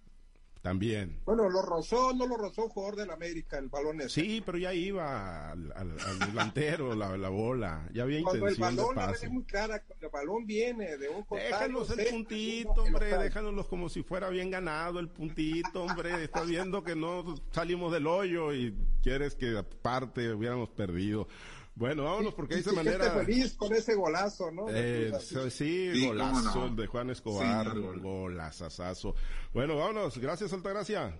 También. 0.62 1.18
Bueno, 1.24 1.48
lo 1.48 1.62
rozó, 1.62 2.12
no 2.12 2.26
lo 2.26 2.36
rozó 2.36 2.64
un 2.64 2.68
jugador 2.68 2.96
del 2.96 3.10
América, 3.10 3.56
el 3.56 3.68
balón 3.68 4.02
ese. 4.02 4.20
Sí, 4.20 4.42
pero 4.44 4.58
ya 4.58 4.74
iba 4.74 5.52
al, 5.52 5.96
delantero 6.26 6.94
la, 6.94 7.16
la, 7.16 7.30
bola. 7.30 7.88
Ya 7.94 8.02
había 8.02 8.22
cuando 8.22 8.46
intención 8.50 8.70
el 8.70 8.76
balón, 8.76 8.94
de 8.94 9.00
pase. 9.00 9.26
Es 9.26 9.32
muy 9.32 9.44
clara, 9.44 9.82
el 10.00 10.08
balón 10.10 10.46
viene 10.46 10.98
de 10.98 11.08
un 11.08 11.24
contrario. 11.24 11.56
Déjanos 11.56 11.98
el 11.98 12.06
puntito, 12.08 12.82
hombre, 12.82 13.16
déjanoslos 13.16 13.68
como 13.68 13.88
si 13.88 14.02
fuera 14.02 14.28
bien 14.28 14.50
ganado 14.50 15.00
el 15.00 15.08
puntito, 15.08 15.84
hombre. 15.84 16.24
Estás 16.24 16.46
viendo 16.46 16.84
que 16.84 16.94
no 16.94 17.36
salimos 17.52 17.90
del 17.90 18.06
hoyo 18.06 18.52
y 18.52 18.76
quieres 19.02 19.34
que 19.34 19.56
aparte 19.56 20.30
hubiéramos 20.34 20.68
perdido. 20.68 21.26
Bueno, 21.80 22.04
vámonos 22.04 22.34
porque 22.34 22.56
de 22.56 22.60
esa 22.60 22.72
manera. 22.72 23.10
feliz 23.10 23.54
con 23.54 23.72
ese 23.72 23.94
golazo, 23.94 24.50
¿no? 24.50 24.66
Eh, 24.68 25.14
sí, 25.48 26.06
golazo 26.06 26.68
de 26.68 26.86
Juan 26.86 27.08
Escobar, 27.08 27.72
sí, 27.72 28.00
golazazazo. 28.02 29.14
Bueno, 29.54 29.78
vámonos. 29.78 30.18
Gracias, 30.18 30.52
Altagracia. 30.52 31.18